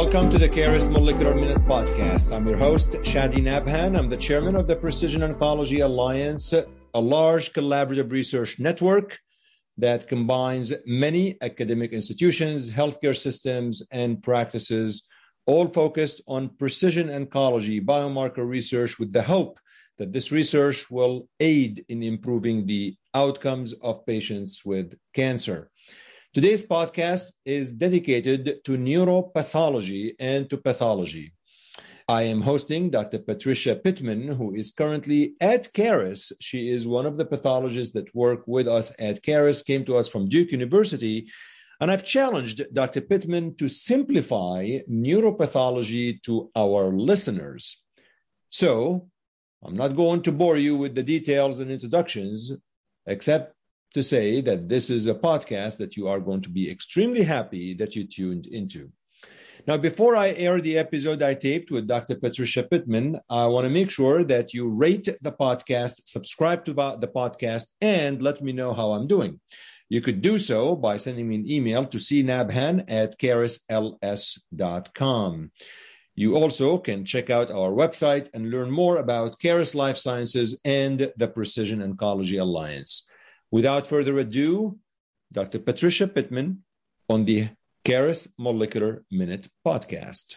Welcome 0.00 0.30
to 0.30 0.38
the 0.38 0.48
Caris 0.48 0.86
Molecular 0.86 1.34
Minute 1.34 1.58
Podcast. 1.64 2.32
I'm 2.32 2.46
your 2.46 2.56
host, 2.56 2.92
Shadi 3.02 3.42
Nabhan. 3.42 3.98
I'm 3.98 4.08
the 4.08 4.16
chairman 4.16 4.54
of 4.54 4.68
the 4.68 4.76
Precision 4.76 5.22
Oncology 5.22 5.84
Alliance, 5.84 6.52
a 6.52 7.00
large 7.00 7.52
collaborative 7.52 8.12
research 8.12 8.60
network 8.60 9.18
that 9.76 10.06
combines 10.06 10.72
many 10.86 11.36
academic 11.42 11.90
institutions, 11.92 12.70
healthcare 12.70 13.16
systems, 13.16 13.82
and 13.90 14.22
practices, 14.22 15.08
all 15.46 15.66
focused 15.66 16.22
on 16.28 16.50
precision 16.58 17.08
oncology 17.08 17.84
biomarker 17.84 18.46
research 18.48 19.00
with 19.00 19.12
the 19.12 19.22
hope 19.22 19.58
that 19.98 20.12
this 20.12 20.30
research 20.30 20.88
will 20.92 21.28
aid 21.40 21.84
in 21.88 22.04
improving 22.04 22.66
the 22.66 22.94
outcomes 23.14 23.72
of 23.72 24.06
patients 24.06 24.64
with 24.64 24.96
cancer. 25.12 25.72
Today's 26.38 26.64
podcast 26.64 27.32
is 27.44 27.72
dedicated 27.72 28.62
to 28.62 28.78
neuropathology 28.78 30.14
and 30.20 30.48
to 30.48 30.56
pathology. 30.56 31.32
I 32.06 32.22
am 32.22 32.42
hosting 32.42 32.90
Dr. 32.90 33.18
Patricia 33.18 33.74
Pittman, 33.74 34.28
who 34.28 34.54
is 34.54 34.70
currently 34.70 35.34
at 35.40 35.72
Caris. 35.72 36.30
She 36.40 36.70
is 36.70 36.86
one 36.86 37.06
of 37.06 37.16
the 37.16 37.24
pathologists 37.24 37.92
that 37.94 38.14
work 38.14 38.44
with 38.46 38.68
us 38.68 38.94
at 39.00 39.20
Caris, 39.20 39.64
came 39.64 39.84
to 39.86 39.96
us 39.96 40.06
from 40.06 40.28
Duke 40.28 40.52
University. 40.52 41.26
And 41.80 41.90
I've 41.90 42.04
challenged 42.04 42.72
Dr. 42.72 43.00
Pittman 43.00 43.56
to 43.56 43.66
simplify 43.66 44.78
neuropathology 44.88 46.22
to 46.22 46.52
our 46.54 46.92
listeners. 46.92 47.82
So 48.48 49.08
I'm 49.64 49.74
not 49.74 49.96
going 49.96 50.22
to 50.22 50.30
bore 50.30 50.56
you 50.56 50.76
with 50.76 50.94
the 50.94 51.02
details 51.02 51.58
and 51.58 51.68
introductions, 51.68 52.52
except 53.06 53.56
to 53.94 54.02
say 54.02 54.40
that 54.42 54.68
this 54.68 54.90
is 54.90 55.06
a 55.06 55.14
podcast 55.14 55.78
that 55.78 55.96
you 55.96 56.08
are 56.08 56.20
going 56.20 56.42
to 56.42 56.50
be 56.50 56.70
extremely 56.70 57.22
happy 57.22 57.74
that 57.74 57.96
you 57.96 58.04
tuned 58.04 58.46
into. 58.46 58.90
Now, 59.66 59.76
before 59.76 60.16
I 60.16 60.30
air 60.30 60.60
the 60.60 60.78
episode 60.78 61.22
I 61.22 61.34
taped 61.34 61.70
with 61.70 61.86
Dr. 61.86 62.14
Patricia 62.14 62.62
Pittman, 62.62 63.20
I 63.28 63.46
want 63.46 63.64
to 63.64 63.70
make 63.70 63.90
sure 63.90 64.24
that 64.24 64.54
you 64.54 64.70
rate 64.70 65.08
the 65.20 65.32
podcast, 65.32 66.02
subscribe 66.06 66.64
to 66.64 66.72
the 66.72 67.10
podcast, 67.14 67.72
and 67.80 68.22
let 68.22 68.42
me 68.42 68.52
know 68.52 68.72
how 68.72 68.92
I'm 68.92 69.06
doing. 69.06 69.40
You 69.90 70.00
could 70.00 70.20
do 70.20 70.38
so 70.38 70.76
by 70.76 70.96
sending 70.96 71.28
me 71.28 71.34
an 71.36 71.50
email 71.50 71.84
to 71.86 71.98
cnabhan 71.98 72.84
at 72.88 73.18
carisls.com. 73.18 73.90
You 76.14 76.36
also 76.36 76.78
can 76.78 77.04
check 77.04 77.30
out 77.30 77.50
our 77.50 77.70
website 77.70 78.28
and 78.34 78.50
learn 78.50 78.70
more 78.70 78.96
about 78.96 79.38
Caris 79.38 79.74
Life 79.74 79.98
Sciences 79.98 80.58
and 80.64 81.12
the 81.16 81.28
Precision 81.28 81.80
Oncology 81.80 82.40
Alliance. 82.40 83.08
Without 83.50 83.86
further 83.86 84.18
ado, 84.18 84.78
Dr. 85.32 85.58
Patricia 85.58 86.06
Pittman 86.06 86.64
on 87.08 87.24
the 87.24 87.48
Caris 87.82 88.34
Molecular 88.38 89.04
Minute 89.10 89.48
podcast. 89.66 90.36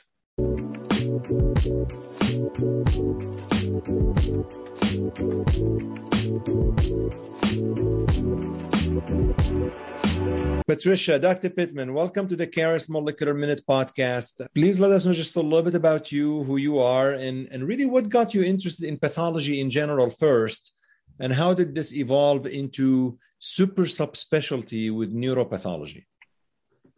Patricia, 10.66 11.20
Dr. 11.20 11.50
Pittman, 11.50 11.94
welcome 11.94 12.30
to 12.30 12.38
the 12.38 12.48
Caris 12.48 12.88
Molecular 12.88 13.34
Minute 13.34 13.62
podcast. 13.70 14.48
Please 14.56 14.80
let 14.80 14.92
us 14.92 15.06
know 15.06 15.12
just 15.12 15.36
a 15.36 15.42
little 15.42 15.64
bit 15.64 15.76
about 15.76 16.14
you, 16.14 16.44
who 16.46 16.56
you 16.56 16.80
are, 16.80 17.12
and, 17.12 17.50
and 17.52 17.68
really 17.68 17.86
what 17.86 18.08
got 18.08 18.34
you 18.34 18.42
interested 18.42 18.88
in 18.88 18.98
pathology 18.98 19.60
in 19.60 19.70
general 19.70 20.10
first, 20.10 20.72
and 21.20 21.34
how 21.34 21.54
did 21.54 21.76
this 21.76 21.94
evolve 21.94 22.46
into 22.46 23.18
super 23.40 23.84
subspecialty 23.84 24.96
with 24.96 25.14
neuropathology? 25.14 26.06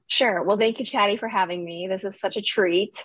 Sure. 0.07 0.43
Well, 0.43 0.57
thank 0.57 0.79
you, 0.79 0.85
Shadi, 0.85 1.17
for 1.17 1.27
having 1.27 1.63
me. 1.63 1.87
This 1.87 2.03
is 2.03 2.19
such 2.19 2.37
a 2.37 2.41
treat. 2.41 3.03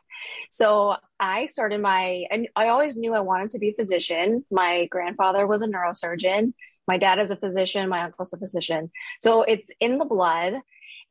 So, 0.51 0.97
I 1.21 1.47
started 1.47 1.81
my, 1.81 2.27
I 2.55 2.69
always 2.69 2.97
knew 2.97 3.15
I 3.15 3.21
wanted 3.21 3.51
to 3.51 3.59
be 3.59 3.71
a 3.71 3.75
physician. 3.75 4.45
My 4.51 4.87
grandfather 4.87 5.47
was 5.47 5.63
a 5.63 5.67
neurosurgeon. 5.67 6.53
My 6.87 6.99
dad 6.99 7.19
is 7.19 7.31
a 7.31 7.37
physician. 7.37 7.89
My 7.89 8.03
uncle's 8.03 8.33
a 8.33 8.39
physician. 8.39 8.91
So, 9.21 9.43
it's 9.43 9.71
in 9.81 9.99
the 9.99 10.05
blood. 10.05 10.55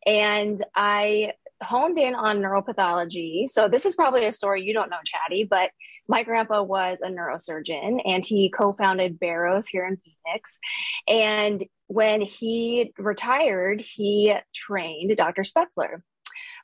And 0.05 0.63
I 0.75 1.33
honed 1.61 1.97
in 1.97 2.15
on 2.15 2.39
neuropathology. 2.39 3.49
So 3.49 3.67
this 3.67 3.85
is 3.85 3.95
probably 3.95 4.25
a 4.25 4.31
story 4.31 4.63
you 4.63 4.73
don't 4.73 4.89
know, 4.89 4.97
Shadi, 4.97 5.47
but 5.47 5.71
my 6.07 6.23
grandpa 6.23 6.63
was 6.63 7.01
a 7.01 7.07
neurosurgeon 7.07 8.01
and 8.05 8.25
he 8.25 8.49
co-founded 8.49 9.19
Barrows 9.19 9.67
here 9.67 9.85
in 9.85 9.97
Phoenix. 9.97 10.59
And 11.07 11.63
when 11.87 12.21
he 12.21 12.93
retired, 12.97 13.81
he 13.81 14.35
trained 14.53 15.15
Dr. 15.17 15.43
Spetzler, 15.43 16.01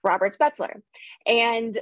Robert 0.03 0.35
Spetzler. 0.37 0.81
And 1.25 1.77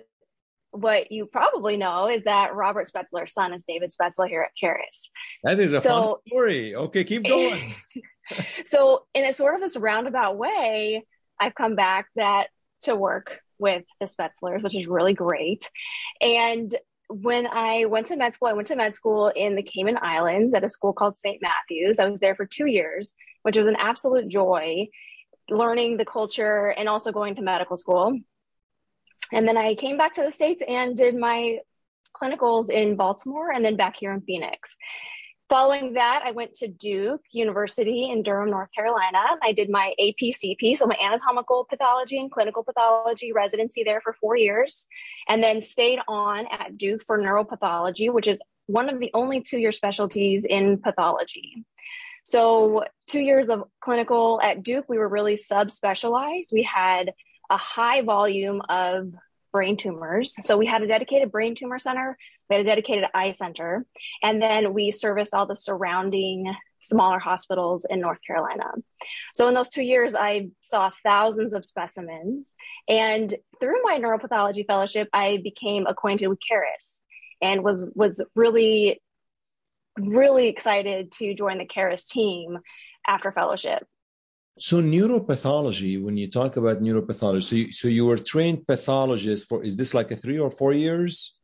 what 0.71 1.11
you 1.11 1.25
probably 1.25 1.77
know 1.77 2.07
is 2.07 2.23
that 2.23 2.55
Robert 2.55 2.89
Spetzler's 2.89 3.33
son 3.33 3.53
is 3.53 3.65
David 3.67 3.91
Spetzler 3.91 4.27
here 4.27 4.41
at 4.41 4.55
Caris. 4.59 5.11
That 5.43 5.59
is 5.59 5.73
a 5.73 5.81
so, 5.81 5.89
fun 5.89 6.15
story. 6.27 6.75
Okay, 6.75 7.03
keep 7.03 7.23
going. 7.23 7.75
so, 8.65 9.05
in 9.13 9.25
a 9.25 9.33
sort 9.33 9.55
of 9.55 9.61
this 9.61 9.75
roundabout 9.75 10.37
way, 10.37 11.05
I've 11.39 11.55
come 11.55 11.75
back 11.75 12.07
that 12.15 12.47
to 12.83 12.95
work 12.95 13.39
with 13.59 13.83
the 13.99 14.05
Spetzlers, 14.05 14.63
which 14.63 14.75
is 14.75 14.87
really 14.87 15.13
great. 15.13 15.69
And 16.21 16.73
when 17.11 17.47
I 17.47 17.85
went 17.85 18.07
to 18.07 18.15
med 18.15 18.33
school, 18.33 18.47
I 18.47 18.53
went 18.53 18.67
to 18.67 18.75
med 18.75 18.93
school 18.93 19.27
in 19.35 19.55
the 19.55 19.63
Cayman 19.63 19.97
Islands 20.01 20.53
at 20.53 20.63
a 20.63 20.69
school 20.69 20.93
called 20.93 21.17
St. 21.17 21.41
Matthews. 21.41 21.99
I 21.99 22.07
was 22.07 22.19
there 22.19 22.35
for 22.35 22.45
two 22.45 22.65
years, 22.65 23.13
which 23.43 23.57
was 23.57 23.67
an 23.67 23.75
absolute 23.77 24.27
joy, 24.29 24.87
learning 25.49 25.97
the 25.97 26.05
culture 26.05 26.69
and 26.77 26.87
also 26.87 27.11
going 27.11 27.35
to 27.35 27.41
medical 27.41 27.75
school. 27.75 28.17
And 29.33 29.47
then 29.47 29.57
I 29.57 29.75
came 29.75 29.97
back 29.97 30.13
to 30.15 30.23
the 30.23 30.31
States 30.31 30.63
and 30.67 30.95
did 30.95 31.15
my 31.15 31.59
clinicals 32.15 32.69
in 32.69 32.95
Baltimore 32.95 33.51
and 33.51 33.63
then 33.63 33.75
back 33.75 33.95
here 33.97 34.13
in 34.13 34.21
Phoenix. 34.21 34.75
Following 35.51 35.91
that, 35.95 36.21
I 36.23 36.31
went 36.31 36.53
to 36.59 36.69
Duke 36.69 37.23
University 37.31 38.09
in 38.09 38.23
Durham, 38.23 38.51
North 38.51 38.69
Carolina. 38.73 39.19
I 39.43 39.51
did 39.51 39.69
my 39.69 39.93
APCP, 39.99 40.77
so 40.77 40.85
my 40.85 40.95
anatomical 41.03 41.65
pathology 41.69 42.21
and 42.21 42.31
clinical 42.31 42.63
pathology 42.63 43.33
residency 43.33 43.83
there 43.83 43.99
for 43.99 44.13
four 44.13 44.37
years, 44.37 44.87
and 45.27 45.43
then 45.43 45.59
stayed 45.59 45.99
on 46.07 46.45
at 46.57 46.77
Duke 46.77 47.03
for 47.03 47.19
neuropathology, 47.19 48.13
which 48.13 48.29
is 48.29 48.41
one 48.67 48.87
of 48.87 49.01
the 49.01 49.11
only 49.13 49.41
two 49.41 49.57
year 49.57 49.73
specialties 49.73 50.45
in 50.45 50.77
pathology. 50.77 51.65
So, 52.23 52.85
two 53.07 53.19
years 53.19 53.49
of 53.49 53.65
clinical 53.81 54.39
at 54.41 54.63
Duke, 54.63 54.85
we 54.87 54.97
were 54.97 55.09
really 55.09 55.35
subspecialized. 55.35 56.53
We 56.53 56.63
had 56.63 57.11
a 57.49 57.57
high 57.57 58.03
volume 58.03 58.61
of 58.69 59.11
brain 59.51 59.77
tumors. 59.77 60.35
So 60.43 60.57
we 60.57 60.65
had 60.65 60.81
a 60.81 60.87
dedicated 60.87 61.31
brain 61.31 61.55
tumor 61.55 61.79
center, 61.79 62.17
we 62.49 62.55
had 62.55 62.65
a 62.65 62.69
dedicated 62.69 63.09
eye 63.13 63.31
center, 63.31 63.85
and 64.23 64.41
then 64.41 64.73
we 64.73 64.91
serviced 64.91 65.33
all 65.33 65.45
the 65.45 65.55
surrounding 65.55 66.53
smaller 66.79 67.19
hospitals 67.19 67.85
in 67.89 67.99
North 67.99 68.19
Carolina. 68.25 68.71
So 69.33 69.47
in 69.47 69.53
those 69.53 69.69
two 69.69 69.83
years, 69.83 70.15
I 70.15 70.49
saw 70.61 70.91
thousands 71.03 71.53
of 71.53 71.65
specimens. 71.65 72.53
And 72.87 73.33
through 73.59 73.81
my 73.83 73.99
neuropathology 73.99 74.65
fellowship, 74.65 75.07
I 75.13 75.39
became 75.43 75.85
acquainted 75.85 76.27
with 76.27 76.39
Caris 76.45 77.03
and 77.41 77.63
was 77.63 77.85
was 77.93 78.23
really, 78.35 79.01
really 79.99 80.47
excited 80.47 81.11
to 81.13 81.33
join 81.33 81.59
the 81.59 81.65
Caris 81.65 82.05
team 82.05 82.59
after 83.07 83.31
fellowship. 83.31 83.87
So 84.57 84.81
neuropathology, 84.81 86.01
when 86.01 86.17
you 86.17 86.29
talk 86.29 86.57
about 86.57 86.79
neuropathology, 86.79 87.43
so 87.43 87.55
you, 87.55 87.71
so 87.71 87.87
you 87.87 88.05
were 88.05 88.17
trained 88.17 88.67
pathologist 88.67 89.47
for 89.47 89.63
is 89.63 89.77
this 89.77 89.93
like 89.93 90.11
a 90.11 90.15
three 90.15 90.39
or 90.39 90.51
four 90.51 90.73
years? 90.73 91.37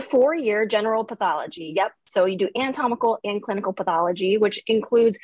Four 0.00 0.34
year 0.34 0.66
general 0.66 1.04
pathology. 1.04 1.74
Yep. 1.76 1.92
So 2.08 2.24
you 2.24 2.38
do 2.38 2.48
anatomical 2.56 3.18
and 3.22 3.42
clinical 3.42 3.72
pathology, 3.72 4.38
which 4.38 4.62
includes 4.66 5.18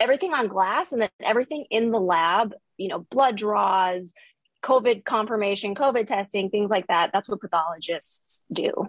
everything 0.00 0.34
on 0.34 0.48
glass 0.48 0.92
and 0.92 1.02
then 1.02 1.10
everything 1.20 1.64
in 1.70 1.90
the 1.90 2.00
lab, 2.00 2.54
you 2.76 2.88
know, 2.88 2.98
blood 3.10 3.36
draws, 3.36 4.12
COVID 4.62 5.04
confirmation, 5.04 5.74
COVID 5.74 6.06
testing, 6.06 6.50
things 6.50 6.70
like 6.70 6.86
that. 6.88 7.10
That's 7.12 7.28
what 7.28 7.40
pathologists 7.40 8.42
do. 8.52 8.88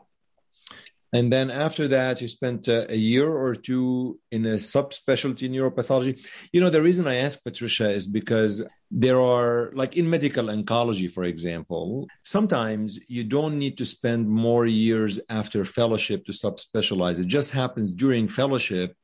And 1.13 1.31
then 1.31 1.51
after 1.51 1.87
that, 1.89 2.21
you 2.21 2.27
spent 2.27 2.67
uh, 2.67 2.87
a 2.89 2.95
year 2.95 3.31
or 3.31 3.53
two 3.53 4.19
in 4.31 4.45
a 4.47 4.55
subspecialty 4.55 5.43
in 5.43 5.51
neuropathology. 5.51 6.19
You 6.51 6.59
know, 6.59 6.71
the 6.71 6.81
reason 6.81 7.07
I 7.07 7.17
ask 7.17 7.43
Patricia 7.43 7.91
is 7.91 8.07
because 8.07 8.63
there 8.89 9.21
are, 9.21 9.71
like 9.73 9.95
in 9.95 10.09
medical 10.09 10.47
oncology, 10.47 11.09
for 11.09 11.23
example, 11.23 12.07
sometimes 12.23 12.99
you 13.07 13.23
don't 13.23 13.59
need 13.59 13.77
to 13.77 13.85
spend 13.85 14.27
more 14.27 14.65
years 14.65 15.19
after 15.29 15.63
fellowship 15.65 16.25
to 16.25 16.31
subspecialize. 16.31 17.19
It 17.19 17.27
just 17.27 17.51
happens 17.51 17.93
during 17.93 18.27
fellowship. 18.27 18.95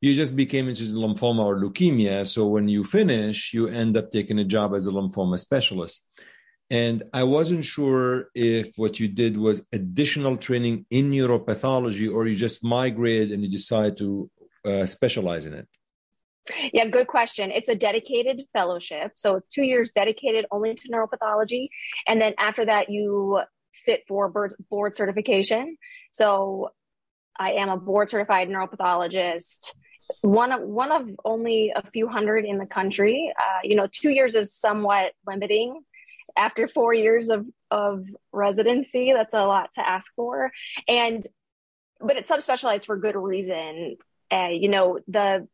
You 0.00 0.14
just 0.14 0.36
became 0.36 0.68
interested 0.68 0.96
in 0.96 1.02
lymphoma 1.02 1.44
or 1.44 1.60
leukemia. 1.60 2.28
So 2.28 2.46
when 2.46 2.68
you 2.68 2.84
finish, 2.84 3.52
you 3.52 3.66
end 3.66 3.96
up 3.96 4.12
taking 4.12 4.38
a 4.38 4.44
job 4.44 4.72
as 4.72 4.86
a 4.86 4.92
lymphoma 4.92 5.36
specialist. 5.38 6.06
And 6.70 7.02
I 7.12 7.24
wasn't 7.24 7.64
sure 7.64 8.28
if 8.34 8.70
what 8.76 9.00
you 9.00 9.08
did 9.08 9.36
was 9.36 9.62
additional 9.72 10.36
training 10.36 10.86
in 10.90 11.10
neuropathology 11.10 12.12
or 12.12 12.28
you 12.28 12.36
just 12.36 12.64
migrated 12.64 13.32
and 13.32 13.42
you 13.42 13.50
decided 13.50 13.96
to 13.98 14.30
uh, 14.64 14.86
specialize 14.86 15.46
in 15.46 15.54
it. 15.54 15.68
Yeah, 16.72 16.86
good 16.86 17.06
question. 17.06 17.50
It's 17.50 17.68
a 17.68 17.74
dedicated 17.74 18.42
fellowship. 18.52 19.12
So, 19.16 19.40
two 19.52 19.62
years 19.62 19.90
dedicated 19.90 20.46
only 20.50 20.74
to 20.74 20.88
neuropathology. 20.88 21.68
And 22.06 22.20
then 22.20 22.34
after 22.38 22.64
that, 22.64 22.88
you 22.88 23.40
sit 23.72 24.04
for 24.08 24.28
board 24.68 24.96
certification. 24.96 25.76
So, 26.12 26.70
I 27.38 27.52
am 27.52 27.68
a 27.68 27.76
board 27.76 28.08
certified 28.08 28.48
neuropathologist. 28.48 29.74
One 30.22 30.50
of 30.50 30.62
one 30.62 30.92
of 30.92 31.08
only 31.24 31.72
a 31.74 31.88
few 31.90 32.08
hundred 32.08 32.44
in 32.44 32.58
the 32.58 32.66
country. 32.66 33.32
Uh, 33.38 33.60
you 33.62 33.76
know, 33.76 33.86
two 33.90 34.10
years 34.10 34.34
is 34.34 34.54
somewhat 34.54 35.12
limiting. 35.26 35.82
After 36.36 36.68
four 36.68 36.94
years 36.94 37.28
of 37.28 37.46
of 37.70 38.04
residency, 38.32 39.12
that's 39.12 39.34
a 39.34 39.44
lot 39.44 39.70
to 39.74 39.88
ask 39.88 40.12
for. 40.14 40.50
And 40.88 41.26
but 42.00 42.16
it's 42.16 42.30
subspecialized 42.30 42.86
for 42.86 42.96
good 42.96 43.16
reason. 43.16 43.96
Uh, 44.32 44.48
you 44.48 44.68
know, 44.68 44.98
the 45.08 45.46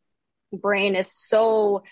brain 0.52 0.94
is 0.94 1.12
so 1.12 1.82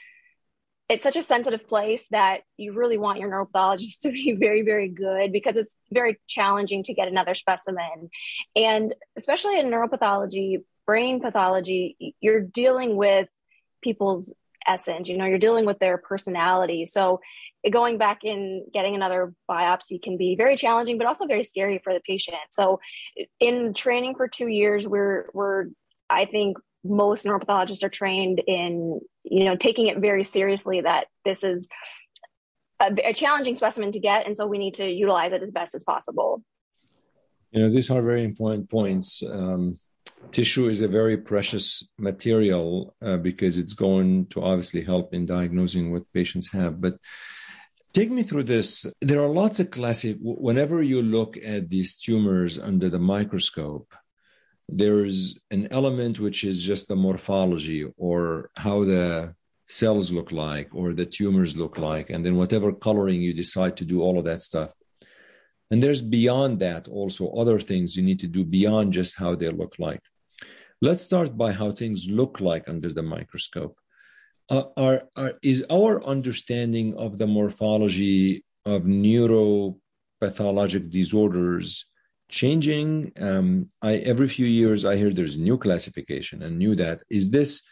it's 0.88 1.02
such 1.02 1.16
a 1.16 1.22
sensitive 1.22 1.66
place 1.66 2.06
that 2.10 2.42
you 2.58 2.74
really 2.74 2.98
want 2.98 3.18
your 3.18 3.30
neuropathologist 3.30 3.98
to 4.02 4.12
be 4.12 4.32
very 4.38 4.62
very 4.62 4.88
good 4.88 5.32
because 5.32 5.56
it's 5.56 5.76
very 5.90 6.18
challenging 6.26 6.82
to 6.84 6.94
get 6.94 7.08
another 7.08 7.34
specimen 7.34 8.10
and 8.54 8.94
especially 9.16 9.58
in 9.58 9.70
neuropathology 9.70 10.58
brain 10.86 11.20
pathology 11.20 12.14
you're 12.20 12.40
dealing 12.40 12.96
with 12.96 13.28
people's 13.82 14.34
essence 14.66 15.08
you 15.08 15.16
know 15.16 15.24
you're 15.24 15.38
dealing 15.38 15.66
with 15.66 15.78
their 15.78 15.98
personality 15.98 16.86
so 16.86 17.20
going 17.70 17.98
back 17.98 18.20
and 18.24 18.64
getting 18.72 18.94
another 18.94 19.32
biopsy 19.50 20.02
can 20.02 20.16
be 20.16 20.36
very 20.36 20.56
challenging 20.56 20.98
but 20.98 21.06
also 21.06 21.26
very 21.26 21.44
scary 21.44 21.80
for 21.82 21.92
the 21.92 22.00
patient. 22.06 22.36
So 22.50 22.80
in 23.40 23.74
training 23.74 24.16
for 24.16 24.28
2 24.28 24.48
years 24.48 24.86
we're 24.86 25.26
we're 25.32 25.66
I 26.10 26.26
think 26.26 26.58
most 26.84 27.24
neuropathologists 27.24 27.82
are 27.82 27.88
trained 27.88 28.42
in 28.46 29.00
you 29.22 29.44
know 29.44 29.56
taking 29.56 29.86
it 29.86 29.98
very 29.98 30.22
seriously 30.22 30.82
that 30.82 31.06
this 31.24 31.42
is 31.42 31.68
a, 32.80 32.92
a, 33.04 33.14
challenging 33.14 33.54
specimen 33.54 33.92
to 33.92 34.00
get 34.00 34.26
and 34.26 34.36
so 34.36 34.46
we 34.46 34.58
need 34.58 34.74
to 34.74 34.86
utilize 34.86 35.32
it 35.32 35.42
as 35.42 35.50
best 35.50 35.74
as 35.74 35.84
possible. 35.84 36.42
You 37.52 37.62
know 37.62 37.68
these 37.68 37.90
are 37.90 38.02
very 38.02 38.24
important 38.24 38.68
points. 38.68 39.22
Um, 39.22 39.78
tissue 40.32 40.68
is 40.68 40.80
a 40.80 40.88
very 40.88 41.16
precious 41.16 41.88
material 41.98 42.94
uh, 43.02 43.16
because 43.16 43.58
it's 43.58 43.74
going 43.74 44.26
to 44.26 44.42
obviously 44.42 44.82
help 44.82 45.14
in 45.14 45.26
diagnosing 45.26 45.92
what 45.92 46.12
patients 46.12 46.50
have 46.50 46.80
but 46.80 46.96
take 47.94 48.10
me 48.10 48.22
through 48.22 48.42
this. 48.42 48.86
There 49.00 49.22
are 49.22 49.28
lots 49.28 49.60
of 49.60 49.70
classic 49.70 50.18
whenever 50.20 50.82
you 50.82 51.00
look 51.02 51.36
at 51.38 51.70
these 51.70 51.96
tumors 51.96 52.58
under 52.58 52.90
the 52.90 52.98
microscope 52.98 53.94
there's 54.68 55.38
an 55.50 55.68
element 55.70 56.20
which 56.20 56.44
is 56.44 56.62
just 56.62 56.88
the 56.88 56.96
morphology 56.96 57.86
or 57.96 58.50
how 58.56 58.84
the 58.84 59.34
cells 59.66 60.12
look 60.12 60.32
like 60.32 60.68
or 60.72 60.92
the 60.92 61.06
tumors 61.06 61.56
look 61.56 61.78
like 61.78 62.10
and 62.10 62.24
then 62.24 62.36
whatever 62.36 62.72
coloring 62.72 63.22
you 63.22 63.32
decide 63.32 63.76
to 63.76 63.84
do 63.84 64.02
all 64.02 64.18
of 64.18 64.24
that 64.24 64.42
stuff. 64.42 64.70
And 65.70 65.82
there's 65.82 66.02
beyond 66.02 66.60
that 66.60 66.88
also 66.88 67.30
other 67.32 67.58
things 67.58 67.96
you 67.96 68.02
need 68.02 68.20
to 68.20 68.26
do 68.26 68.44
beyond 68.44 68.92
just 68.92 69.18
how 69.18 69.34
they 69.34 69.50
look 69.50 69.74
like. 69.78 70.00
Let's 70.80 71.02
start 71.02 71.36
by 71.36 71.52
how 71.52 71.72
things 71.72 72.08
look 72.08 72.40
like 72.40 72.68
under 72.68 72.92
the 72.92 73.02
microscope 73.02 73.78
uh, 74.50 74.64
are, 74.76 75.04
are, 75.16 75.32
is 75.42 75.64
our 75.70 76.04
understanding 76.04 76.94
of 76.96 77.18
the 77.18 77.26
morphology 77.26 78.44
of 78.64 78.82
neuropathologic 78.82 80.90
disorders 80.90 81.86
changing. 82.28 83.12
Um, 83.20 83.68
I 83.82 83.96
every 83.96 84.28
few 84.28 84.46
years 84.46 84.84
I 84.84 84.96
hear 84.96 85.12
there's 85.12 85.34
a 85.36 85.40
new 85.40 85.58
classification 85.58 86.42
and 86.42 86.58
new 86.58 86.74
that. 86.76 87.02
Is 87.10 87.30
this 87.30 87.62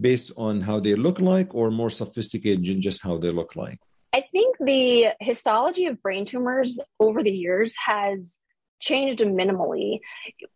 based 0.00 0.32
on 0.36 0.62
how 0.62 0.80
they 0.80 0.94
look 0.94 1.20
like, 1.20 1.54
or 1.54 1.70
more 1.70 1.90
sophisticated 1.90 2.66
in 2.66 2.80
just 2.80 3.02
how 3.02 3.18
they 3.18 3.30
look 3.30 3.54
like? 3.56 3.78
I 4.14 4.24
think 4.32 4.56
the 4.60 5.08
histology 5.20 5.86
of 5.86 6.00
brain 6.02 6.24
tumors 6.24 6.80
over 7.00 7.22
the 7.22 7.30
years 7.30 7.74
has 7.86 8.38
changed 8.82 9.20
minimally. 9.20 10.00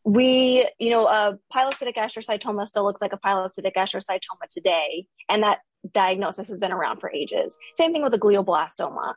We, 0.04 0.68
you 0.78 0.90
know, 0.90 1.06
a 1.06 1.38
pilocytic 1.54 1.94
astrocytoma 1.94 2.66
still 2.66 2.84
looks 2.84 3.00
like 3.00 3.14
a 3.14 3.18
pilocytic 3.18 3.74
astrocytoma 3.76 4.48
today, 4.50 5.06
and 5.30 5.42
that 5.42 5.60
diagnosis 5.92 6.48
has 6.48 6.58
been 6.58 6.72
around 6.72 7.00
for 7.00 7.10
ages. 7.10 7.56
Same 7.76 7.92
thing 7.92 8.02
with 8.02 8.12
a 8.12 8.18
glioblastoma. 8.18 9.14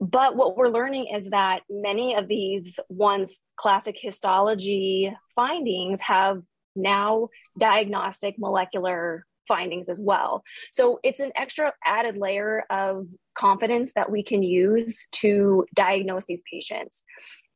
But 0.00 0.36
what 0.36 0.56
we're 0.56 0.68
learning 0.68 1.08
is 1.14 1.30
that 1.30 1.62
many 1.68 2.14
of 2.14 2.26
these 2.28 2.80
once 2.88 3.42
classic 3.56 3.96
histology 3.98 5.14
findings 5.36 6.00
have 6.00 6.42
now 6.74 7.28
diagnostic 7.58 8.36
molecular 8.38 9.26
findings 9.46 9.88
as 9.88 10.00
well. 10.00 10.42
So 10.70 11.00
it's 11.02 11.20
an 11.20 11.32
extra 11.36 11.72
added 11.84 12.16
layer 12.16 12.64
of 12.70 13.06
confidence 13.34 13.94
that 13.94 14.10
we 14.10 14.22
can 14.22 14.42
use 14.42 15.08
to 15.12 15.66
diagnose 15.74 16.24
these 16.24 16.42
patients. 16.50 17.02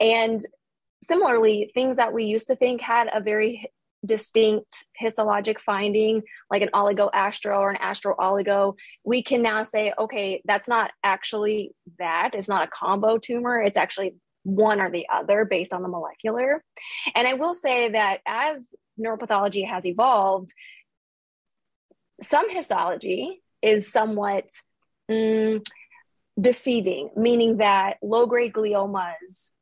And 0.01 0.41
similarly, 1.03 1.71
things 1.75 1.97
that 1.97 2.13
we 2.13 2.25
used 2.25 2.49
to 2.49 2.57
think 2.57 2.81
had 2.81 3.09
a 3.13 3.21
very 3.21 3.71
distinct 4.05 4.87
histologic 5.01 5.59
finding, 5.61 6.23
like 6.51 6.63
an 6.63 6.71
oligoastro 6.75 7.59
or 7.59 7.71
an 7.71 7.77
astro 7.77 8.15
oligo, 8.17 8.75
we 9.05 9.23
can 9.23 9.43
now 9.43 9.63
say, 9.63 9.93
okay, 9.99 10.41
that's 10.45 10.69
not 10.69 10.91
actually 11.03 11.73
that. 11.99 12.35
It's 12.35 12.49
not 12.49 12.67
a 12.67 12.71
combo 12.71 13.19
tumor. 13.19 13.61
It's 13.61 13.77
actually 13.77 14.15
one 14.45 14.81
or 14.81 14.91
the 14.91 15.07
other 15.13 15.45
based 15.45 15.73
on 15.73 15.83
the 15.83 15.89
molecular. 15.89 16.63
And 17.15 17.27
I 17.27 17.35
will 17.35 17.55
say 17.55 17.91
that 17.91 18.21
as 18.27 18.73
neuropathology 18.99 19.67
has 19.67 19.85
evolved, 19.85 20.53
some 22.23 22.49
histology 22.49 23.43
is 23.61 23.91
somewhat 23.91 24.45
mm, 25.11 25.67
deceiving, 26.41 27.11
meaning 27.17 27.59
that 27.59 27.97
low 28.03 28.27
grade 28.27 28.53
gliomas 28.53 29.53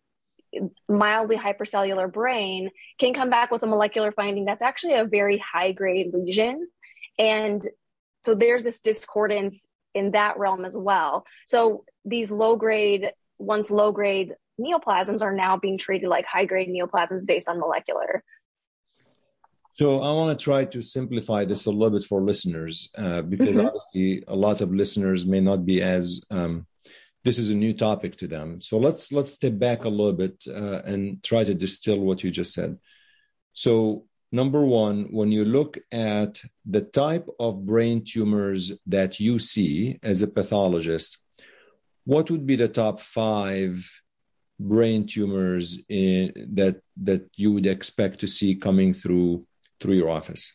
mildly 0.89 1.37
hypercellular 1.37 2.13
brain 2.13 2.71
can 2.99 3.15
come 3.15 3.31
back 3.31 3.51
with 3.51 3.63
a 3.63 3.67
molecular 3.67 4.13
finding 4.13 4.45
that's 4.45 4.63
actually 4.63 4.95
a 4.95 5.05
very 5.05 5.39
high 5.39 5.73
grade 5.73 6.13
lesion. 6.13 6.69
And 7.19 7.67
so 8.25 8.35
there's 8.35 8.65
this 8.65 8.81
discordance 8.81 9.67
in 9.95 10.13
that 10.13 10.39
realm 10.39 10.65
as 10.65 10.77
well. 10.77 11.25
So 11.47 11.85
these 12.05 12.31
low 12.31 12.57
grade, 12.57 13.13
once 13.39 13.71
low 13.71 13.93
grade 13.93 14.35
neoplasms 14.61 15.23
are 15.23 15.33
now 15.33 15.57
being 15.57 15.79
treated 15.79 16.09
like 16.09 16.27
high 16.27 16.45
grade 16.45 16.69
neoplasms 16.69 17.27
based 17.27 17.49
on 17.49 17.59
molecular. 17.59 18.23
So 19.71 20.01
I 20.03 20.13
want 20.13 20.39
to 20.39 20.43
try 20.43 20.65
to 20.67 20.83
simplify 20.83 21.45
this 21.45 21.67
a 21.67 21.71
little 21.71 21.99
bit 21.99 22.05
for 22.05 22.23
listeners 22.23 22.89
uh, 22.97 23.23
because 23.23 23.57
mm-hmm. 23.57 23.67
obviously 23.67 24.23
a 24.29 24.37
lot 24.37 24.61
of 24.61 24.73
listeners 24.73 25.27
may 25.27 25.41
not 25.41 25.67
be 25.67 25.83
as 25.83 26.21
um, 26.31 26.65
this 27.25 27.39
is 27.39 27.51
a 27.51 27.55
new 27.55 27.73
topic 27.73 28.17
to 28.17 28.27
them. 28.27 28.61
So 28.61 28.77
let's 28.79 29.11
let's 29.11 29.33
step 29.33 29.59
back 29.59 29.85
a 29.85 29.89
little 29.89 30.13
bit 30.13 30.45
uh, 30.47 30.83
and 30.83 31.23
try 31.23 31.43
to 31.45 31.55
distill 31.55 31.99
what 32.01 32.23
you 32.23 32.31
just 32.31 32.53
said. 32.53 32.79
So 33.55 34.05
number 34.31 34.65
one, 34.65 35.05
when 35.11 35.33
you 35.33 35.45
look 35.45 35.79
at 35.91 36.43
the 36.67 36.83
type 36.83 37.27
of 37.41 37.65
brain 37.65 38.05
tumors 38.05 38.73
that 38.87 39.21
you 39.21 39.39
see 39.39 39.99
as 40.03 40.21
a 40.23 40.29
pathologist, 40.29 41.19
what 42.05 42.31
would 42.31 42.47
be 42.47 42.57
the 42.57 42.69
top 42.69 43.01
five 43.01 43.91
brain 44.61 45.07
tumors 45.07 45.79
in, 45.89 46.33
that 46.53 46.81
that 47.03 47.23
you 47.37 47.53
would 47.53 47.67
expect 47.67 48.21
to 48.21 48.27
see 48.27 48.55
coming 48.55 48.93
through 48.93 49.47
through 49.81 49.95
your 49.95 50.11
office? 50.11 50.53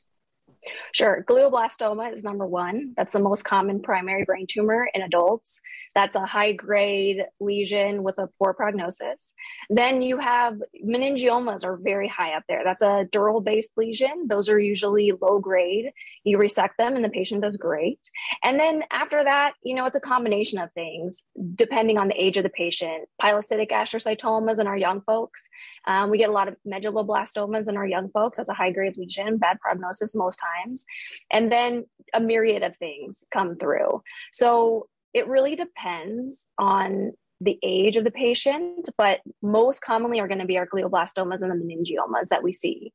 Sure. 0.92 1.26
Glioblastoma 1.28 2.14
is 2.14 2.24
number 2.24 2.46
one. 2.46 2.94
That's 2.96 3.14
the 3.14 3.20
most 3.20 3.44
common 3.44 3.82
primary 3.82 4.26
brain 4.26 4.48
tumor 4.50 4.90
in 4.94 5.02
adults. 5.02 5.62
That's 5.96 6.16
a 6.16 6.26
high 6.26 6.54
grade 6.54 7.26
lesion 7.40 8.04
with 8.04 8.18
a 8.18 8.30
poor 8.38 8.54
prognosis. 8.54 9.34
Then 9.70 10.02
you 10.02 10.18
have 10.18 10.62
meningiomas 10.86 11.66
are 11.66 11.78
very 11.78 12.08
high 12.08 12.34
up 12.34 12.44
there. 12.48 12.62
That's 12.64 12.82
a 12.82 13.08
dural 13.12 13.44
based 13.44 13.72
lesion. 13.78 14.28
Those 14.28 14.50
are 14.50 14.60
usually 14.60 15.12
low 15.20 15.40
grade. 15.40 15.92
You 16.24 16.38
resect 16.38 16.78
them 16.78 16.96
and 16.96 17.04
the 17.04 17.10
patient 17.10 17.42
does 17.42 17.58
great. 17.58 18.00
And 18.44 18.60
then 18.60 18.84
after 18.92 19.24
that, 19.24 19.54
you 19.64 19.76
know, 19.76 19.86
it's 19.86 19.96
a 19.96 20.02
combination 20.02 20.60
of 20.60 20.72
things 20.74 21.26
depending 21.56 21.98
on 21.98 22.08
the 22.08 22.22
age 22.22 22.38
of 22.38 22.44
the 22.44 22.50
patient. 22.50 23.08
Pilocytic 23.22 23.72
astrocytomas 23.72 24.60
in 24.60 24.68
our 24.68 24.78
young 24.78 25.02
folks. 25.02 25.44
Um, 25.88 26.10
we 26.10 26.18
get 26.18 26.30
a 26.30 26.34
lot 26.34 26.48
of 26.48 26.56
medulloblastomas 26.68 27.68
in 27.68 27.78
our 27.78 27.88
young 27.88 28.10
folks. 28.10 28.38
That's 28.38 28.50
a 28.50 28.54
high 28.54 28.72
grade 28.72 28.98
lesion, 28.98 29.38
bad 29.38 29.60
prognosis 29.60 30.16
most 30.16 30.40
times. 30.66 30.86
And 31.32 31.52
then 31.52 31.86
a 32.14 32.20
myriad 32.20 32.64
of 32.64 32.76
things 32.78 33.24
come 33.32 33.58
through. 33.58 34.02
So 34.32 34.88
it 35.14 35.28
really 35.28 35.56
depends 35.56 36.48
on 36.58 37.14
the 37.42 37.58
age 37.64 37.96
of 37.96 38.04
the 38.04 38.12
patient, 38.12 38.90
but 38.98 39.20
most 39.42 39.82
commonly 39.82 40.20
are 40.20 40.28
going 40.28 40.40
to 40.40 40.46
be 40.46 40.58
our 40.58 40.68
glioblastomas 40.68 41.42
and 41.42 41.52
the 41.52 41.56
meningiomas 41.56 42.28
that 42.30 42.44
we 42.44 42.52
see. 42.52 42.94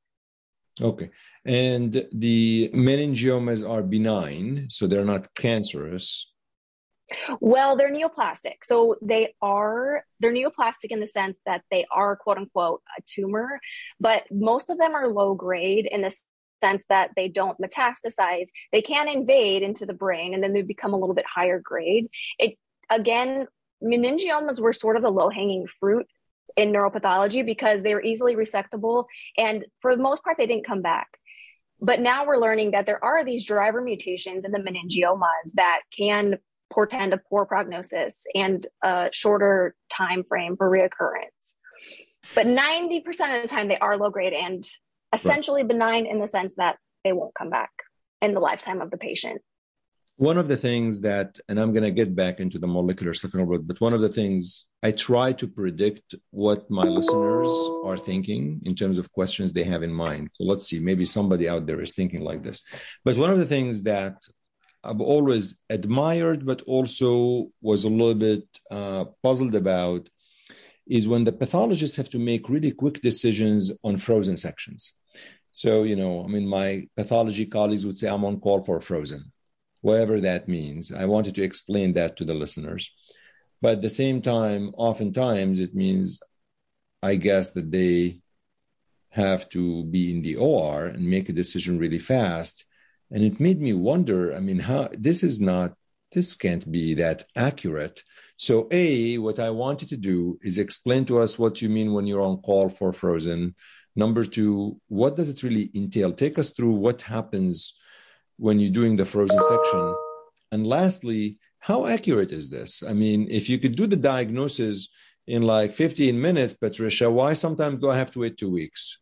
Okay. 0.81 1.11
And 1.45 2.07
the 2.13 2.71
meningiomas 2.75 3.69
are 3.69 3.83
benign, 3.83 4.67
so 4.71 4.87
they're 4.87 5.05
not 5.05 5.33
cancerous. 5.35 6.33
Well, 7.41 7.77
they're 7.77 7.93
neoplastic. 7.93 8.57
So 8.65 8.97
they 9.03 9.35
are 9.41 10.05
they're 10.21 10.33
neoplastic 10.33 10.91
in 10.91 11.01
the 11.01 11.07
sense 11.07 11.41
that 11.47 11.63
they 11.71 11.85
are 11.95 12.17
quote 12.17 12.39
unquote 12.39 12.83
a 12.99 13.03
tumor, 13.07 13.61
but 14.01 14.25
most 14.31 14.71
of 14.71 14.79
them 14.79 14.95
are 14.95 15.09
low 15.09 15.35
grade 15.35 15.87
in 15.91 16.01
the 16.01 16.15
sense 16.65 16.87
that 16.89 17.11
they 17.17 17.29
don't 17.29 17.59
metastasize. 17.59 18.49
They 18.73 18.83
can 18.83 19.09
invade 19.09 19.63
into 19.63 19.85
the 19.87 19.93
brain 19.93 20.33
and 20.33 20.43
then 20.43 20.53
they 20.53 20.63
become 20.63 20.95
a 20.95 20.99
little 20.99 21.15
bit 21.15 21.27
higher 21.33 21.61
grade. 21.61 22.07
It 22.39 22.55
again, 22.91 23.47
meningiomas 23.83 24.61
were 24.61 24.73
sort 24.73 24.97
of 24.97 25.03
the 25.03 25.11
low 25.11 25.29
hanging 25.29 25.67
fruit 25.79 26.07
in 26.57 26.73
neuropathology 26.73 27.45
because 27.45 27.83
they 27.83 27.95
were 27.95 28.03
easily 28.03 28.37
resectable 28.37 29.05
and 29.37 29.67
for 29.81 29.97
the 29.97 30.03
most 30.03 30.23
part 30.23 30.37
they 30.39 30.47
didn't 30.47 30.67
come 30.67 30.83
back. 30.83 31.09
But 31.81 32.01
now 32.01 32.27
we're 32.27 32.39
learning 32.39 32.71
that 32.71 32.87
there 32.87 33.05
are 33.05 33.25
these 33.25 33.45
driver 33.45 33.83
mutations 33.83 34.45
in 34.45 34.53
the 34.53 34.59
meningiomas 34.59 35.53
that 35.55 35.81
can 35.97 36.39
portend 36.73 37.13
a 37.13 37.21
poor 37.29 37.45
prognosis 37.45 38.25
and 38.35 38.67
a 38.83 39.11
shorter 39.13 39.75
time 39.91 40.25
frame 40.25 40.57
for 40.57 40.71
reoccurrence. 40.71 41.55
But 42.35 42.47
90% 42.47 43.07
of 43.37 43.43
the 43.43 43.49
time 43.49 43.69
they 43.69 43.79
are 43.79 43.99
low 43.99 44.11
grade 44.11 44.33
and 44.33 44.65
essentially 45.15 45.63
right. 45.63 45.69
benign 45.69 46.07
in 46.07 46.19
the 46.21 46.29
sense 46.29 46.55
that 46.57 46.77
they 47.05 47.13
won't 47.13 47.35
come 47.35 47.51
back 47.51 47.71
in 48.23 48.35
the 48.35 48.41
lifetime 48.41 48.81
of 48.81 48.91
the 48.91 48.97
patient. 48.97 49.41
One 50.17 50.39
of 50.39 50.47
the 50.47 50.57
things 50.57 51.01
that, 51.01 51.41
and 51.49 51.59
I'm 51.59 51.73
going 51.73 51.83
to 51.83 51.91
get 51.91 52.15
back 52.15 52.39
into 52.39 52.59
the 52.59 52.69
molecular 52.69 53.15
stuff 53.15 53.35
in 53.35 53.41
a 53.41 53.47
bit, 53.47 53.67
but 53.67 53.81
one 53.81 53.93
of 53.93 54.01
the 54.01 54.09
things 54.09 54.65
I 54.81 54.93
try 54.93 55.33
to 55.33 55.49
predict 55.49 56.15
what 56.31 56.71
my 56.71 56.85
listeners 56.85 57.49
are 57.85 57.97
thinking 57.97 58.61
in 58.65 58.77
terms 58.77 58.97
of 58.97 59.11
questions 59.11 59.53
they 59.53 59.65
have 59.65 59.83
in 59.83 59.93
mind. 59.93 60.29
So 60.35 60.45
let's 60.45 60.69
see, 60.69 60.79
maybe 60.79 61.05
somebody 61.05 61.49
out 61.49 61.67
there 61.67 61.81
is 61.81 61.95
thinking 61.95 62.23
like 62.23 62.45
this. 62.45 62.63
But 63.05 63.17
one 63.17 63.31
of 63.31 63.39
the 63.39 63.47
things 63.47 63.83
that 63.85 64.17
I've 64.85 65.01
always 65.01 65.63
admired, 65.69 66.47
but 66.47 66.63
also 66.63 67.49
was 67.61 67.85
a 67.85 67.89
little 67.89 68.15
bit 68.15 68.45
uh, 68.71 69.07
puzzled 69.23 69.55
about 69.55 70.09
is 70.87 71.09
when 71.09 71.25
the 71.25 71.33
pathologists 71.33 71.97
have 71.97 72.11
to 72.11 72.19
make 72.19 72.49
really 72.49 72.73
quick 72.73 73.01
decisions 73.01 73.73
on 73.83 73.99
frozen 73.99 74.37
sections. 74.37 74.93
So, 75.53 75.83
you 75.85 75.97
know, 75.97 76.25
I 76.25 76.27
mean, 76.27 76.47
my 76.47 76.89
pathology 76.97 77.47
colleagues 77.47 77.87
would 77.87 77.97
say, 77.97 78.09
I'm 78.09 78.25
on 78.25 78.41
call 78.41 78.63
for 78.63 78.81
frozen 78.81 79.33
whatever 79.85 80.19
that 80.19 80.49
means. 80.49 80.91
I 80.91 81.05
wanted 81.05 81.35
to 81.35 81.43
explain 81.43 81.93
that 81.93 82.17
to 82.17 82.25
the 82.25 82.33
listeners. 82.33 82.91
But 83.61 83.73
at 83.73 83.83
the 83.83 83.91
same 83.91 84.23
time, 84.23 84.71
oftentimes 84.79 85.61
it 85.61 85.75
means, 85.75 86.21
I 87.03 87.17
guess, 87.17 87.53
that 87.53 87.71
they 87.71 88.21
have 89.11 89.47
to 89.51 89.85
be 89.85 90.11
in 90.11 90.23
the 90.23 90.37
OR 90.37 90.87
and 90.87 91.07
make 91.07 91.29
a 91.29 91.35
decision 91.35 91.79
really 91.79 91.99
fast. 91.99 92.65
And 93.11 93.23
it 93.23 93.39
made 93.39 93.61
me 93.61 93.75
wonder 93.75 94.35
I 94.35 94.41
mean, 94.41 94.59
how 94.59 94.89
this 94.97 95.23
is 95.23 95.39
not, 95.39 95.75
this 96.15 96.35
can't 96.35 96.71
be 96.71 96.95
that 96.95 97.25
accurate. 97.37 98.03
So, 98.37 98.69
A, 98.71 99.19
what 99.19 99.39
I 99.39 99.51
wanted 99.51 99.89
to 99.89 99.97
do 99.97 100.39
is 100.43 100.57
explain 100.57 101.05
to 101.07 101.21
us 101.21 101.39
what 101.39 101.61
you 101.61 101.69
mean 101.69 101.93
when 101.93 102.07
you're 102.07 102.23
on 102.23 102.39
call 102.39 102.69
for 102.69 102.93
Frozen. 102.93 103.55
Number 103.97 104.25
two, 104.25 104.81
what 104.89 105.17
does 105.17 105.29
it 105.29 105.43
really 105.43 105.71
entail? 105.75 106.13
Take 106.13 106.39
us 106.39 106.51
through 106.53 106.73
what 106.73 107.03
happens 107.03 107.75
when 108.37 108.59
you're 108.59 108.73
doing 108.73 108.97
the 108.97 109.05
frozen 109.05 109.41
section? 109.41 109.95
And 110.51 110.67
lastly, 110.67 111.39
how 111.61 111.87
accurate 111.87 112.33
is 112.33 112.51
this? 112.51 112.83
I 112.83 112.93
mean, 112.93 113.29
if 113.31 113.49
you 113.49 113.59
could 113.59 113.77
do 113.77 113.87
the 113.87 113.97
diagnosis 113.97 114.89
in 115.27 115.43
like 115.43 115.73
15 115.73 116.21
minutes, 116.21 116.55
Patricia, 116.55 117.11
why 117.11 117.35
sometimes 117.35 117.81
do 117.81 117.89
I 117.89 117.97
have 117.97 118.13
to 118.13 118.21
wait 118.21 118.37
two 118.37 118.51
weeks? 118.51 118.99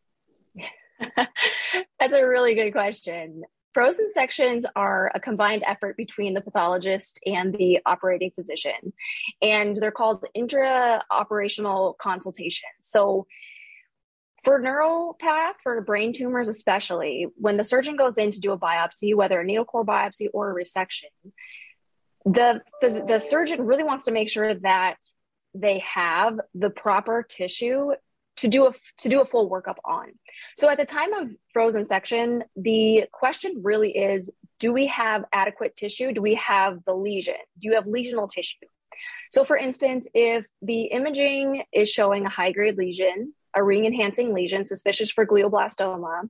That's 1.17 2.15
a 2.15 2.27
really 2.27 2.55
good 2.55 2.73
question. 2.73 3.43
Frozen 3.75 4.09
sections 4.11 4.67
are 4.77 5.11
a 5.15 5.21
combined 5.21 5.63
effort 5.67 5.97
between 5.97 6.35
the 6.35 6.41
pathologist 6.41 7.19
and 7.25 7.55
the 7.55 7.81
operating 7.87 8.31
physician, 8.31 8.93
and 9.41 9.77
they're 9.77 9.91
called 9.91 10.27
intra 10.35 11.03
operational 11.11 11.97
consultations. 12.01 12.73
So 12.83 13.27
for 14.45 14.61
neuropath, 14.61 15.55
for 15.63 15.81
brain 15.81 16.13
tumors 16.13 16.49
especially, 16.49 17.29
when 17.37 17.57
the 17.57 17.65
surgeon 17.65 17.97
goes 17.97 18.19
in 18.19 18.31
to 18.33 18.41
do 18.41 18.53
a 18.53 18.59
biopsy, 18.59 19.15
whether 19.15 19.41
a 19.41 19.45
needle 19.45 19.65
core 19.65 19.87
biopsy 19.87 20.29
or 20.35 20.51
a 20.51 20.55
resection, 20.65 21.11
the, 22.25 22.61
the, 22.81 23.05
the 23.07 23.19
surgeon 23.19 23.63
really 23.63 23.85
wants 23.85 24.05
to 24.05 24.13
make 24.13 24.29
sure 24.29 24.55
that 24.55 24.97
they 25.55 25.79
have 25.81 26.39
the 26.55 26.71
proper 26.71 27.23
tissue 27.23 27.93
to 28.43 28.49
do 28.49 28.67
a 28.67 28.73
to 28.99 29.09
do 29.09 29.21
a 29.21 29.25
full 29.25 29.49
workup 29.49 29.77
on. 29.85 30.09
So 30.57 30.69
at 30.69 30.77
the 30.77 30.85
time 30.85 31.13
of 31.13 31.29
frozen 31.53 31.87
section, 31.87 32.43
the 32.57 33.05
question 33.13 33.61
really 33.63 33.97
is 33.97 34.33
do 34.59 34.73
we 34.73 34.89
have 34.89 35.25
adequate 35.33 35.77
tissue? 35.77 36.13
Do 36.13 36.21
we 36.21 36.35
have 36.35 36.83
the 36.85 36.93
lesion? 36.93 37.37
Do 37.61 37.69
you 37.69 37.75
have 37.75 37.85
lesional 37.85 38.29
tissue? 38.29 38.67
So 39.31 39.45
for 39.45 39.57
instance, 39.57 40.09
if 40.13 40.45
the 40.61 40.83
imaging 40.87 41.63
is 41.73 41.89
showing 41.89 42.27
a 42.27 42.29
high 42.29 42.51
grade 42.51 42.77
lesion, 42.77 43.33
a 43.55 43.63
ring 43.63 43.87
enhancing 43.87 44.35
lesion 44.35 44.67
suspicious 44.67 45.13
for 45.13 45.25
glioblastoma. 45.25 46.29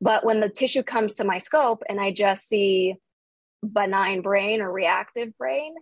But 0.00 0.24
when 0.24 0.38
the 0.38 0.48
tissue 0.48 0.84
comes 0.84 1.14
to 1.14 1.24
my 1.24 1.38
scope 1.38 1.82
and 1.88 2.00
I 2.00 2.12
just 2.12 2.46
see 2.46 2.94
benign 3.64 4.22
brain 4.22 4.60
or 4.60 4.70
reactive 4.70 5.36
brain, 5.36 5.74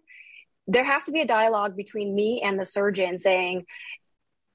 there 0.66 0.84
has 0.84 1.04
to 1.04 1.12
be 1.12 1.20
a 1.20 1.26
dialogue 1.26 1.76
between 1.76 2.14
me 2.14 2.40
and 2.40 2.58
the 2.58 2.64
surgeon 2.64 3.18
saying, 3.18 3.66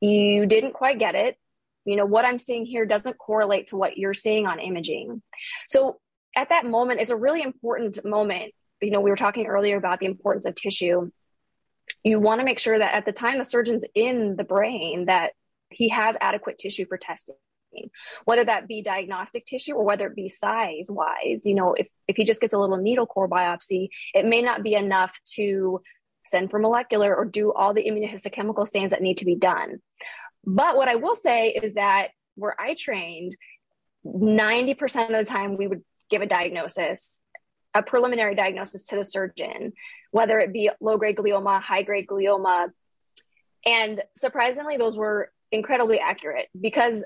You 0.01 0.46
didn't 0.46 0.74
quite 0.74 1.00
get 1.00 1.15
it. 1.15 1.38
You 1.86 1.96
know, 1.96 2.05
what 2.05 2.25
I'm 2.25 2.39
seeing 2.39 2.65
here 2.65 2.86
doesn't 2.86 3.17
correlate 3.17 3.67
to 3.67 3.77
what 3.77 3.98
you're 3.98 4.13
seeing 4.13 4.46
on 4.46 4.60
imaging. 4.60 5.22
So 5.67 6.00
at 6.36 6.50
that 6.50 6.65
moment, 6.65 7.00
it's 7.00 7.10
a 7.10 7.15
really 7.15 7.41
important 7.41 8.03
moment. 8.03 8.53
You 8.81 8.91
know, 8.91 9.01
we 9.01 9.10
were 9.10 9.15
talking 9.15 9.48
earlier 9.48 9.77
about 9.77 10.00
the 10.00 10.05
importance 10.05 10.46
of 10.46 10.55
tissue. 10.55 11.10
You 12.03 12.20
want 12.20 12.39
to 12.39 12.46
make 12.46 12.60
sure 12.60 12.77
that 12.77 12.93
at 12.93 13.05
the 13.05 13.12
time 13.12 13.38
the 13.38 13.46
surgeon's 13.46 13.84
in 13.96 14.36
the 14.36 14.43
brain, 14.43 15.05
that 15.05 15.31
he 15.70 15.89
has 15.89 16.15
adequate 16.20 16.58
tissue 16.58 16.86
for 16.88 16.98
testing 16.98 17.36
whether 18.25 18.43
that 18.43 18.67
be 18.67 18.81
diagnostic 18.81 19.46
tissue 19.46 19.74
or 19.74 19.84
whether 19.84 20.08
it 20.08 20.15
be 20.15 20.27
size 20.27 20.88
wise 20.89 21.46
you 21.46 21.55
know 21.55 21.74
if, 21.74 21.88
if 22.08 22.15
he 22.15 22.24
just 22.24 22.41
gets 22.41 22.53
a 22.53 22.58
little 22.58 22.77
needle 22.77 23.05
core 23.05 23.29
biopsy 23.29 23.88
it 24.13 24.25
may 24.25 24.41
not 24.41 24.63
be 24.63 24.75
enough 24.75 25.17
to 25.25 25.81
send 26.25 26.50
for 26.50 26.60
molecular 26.60 27.16
or 27.16 27.25
do 27.25 27.51
all 27.51 27.74
the 27.74 27.84
immunohistochemical 27.84 28.68
stains 28.68 28.92
that 28.92 29.01
need 29.01 29.18
to 29.18 29.25
be 29.25 29.36
done. 29.36 29.82
But 30.46 30.75
what 30.75 30.88
i 30.88 30.96
will 30.96 31.16
say 31.16 31.50
is 31.50 31.75
that 31.75 32.10
where 32.36 32.60
i 32.60 32.74
trained 32.74 33.36
90% 34.06 35.06
of 35.06 35.25
the 35.25 35.32
time 35.32 35.58
we 35.58 35.68
would 35.68 35.84
give 36.10 36.22
a 36.22 36.25
diagnosis 36.25 37.22
a 37.74 37.84
preliminary 37.84 38.36
diagnosis 38.36 38.84
to 38.84 38.96
the 38.96 39.06
surgeon 39.06 39.74
whether 40.12 40.40
it 40.40 40.54
be 40.54 40.70
low 40.80 40.98
grade 40.98 41.16
glioma 41.16 41.62
high 41.62 41.84
grade 41.84 42.08
glioma. 42.08 42.70
And 43.66 44.01
surprisingly 44.16 44.78
those 44.78 44.98
were 44.98 45.32
incredibly 45.51 46.00
accurate 46.00 46.48
because 46.60 47.04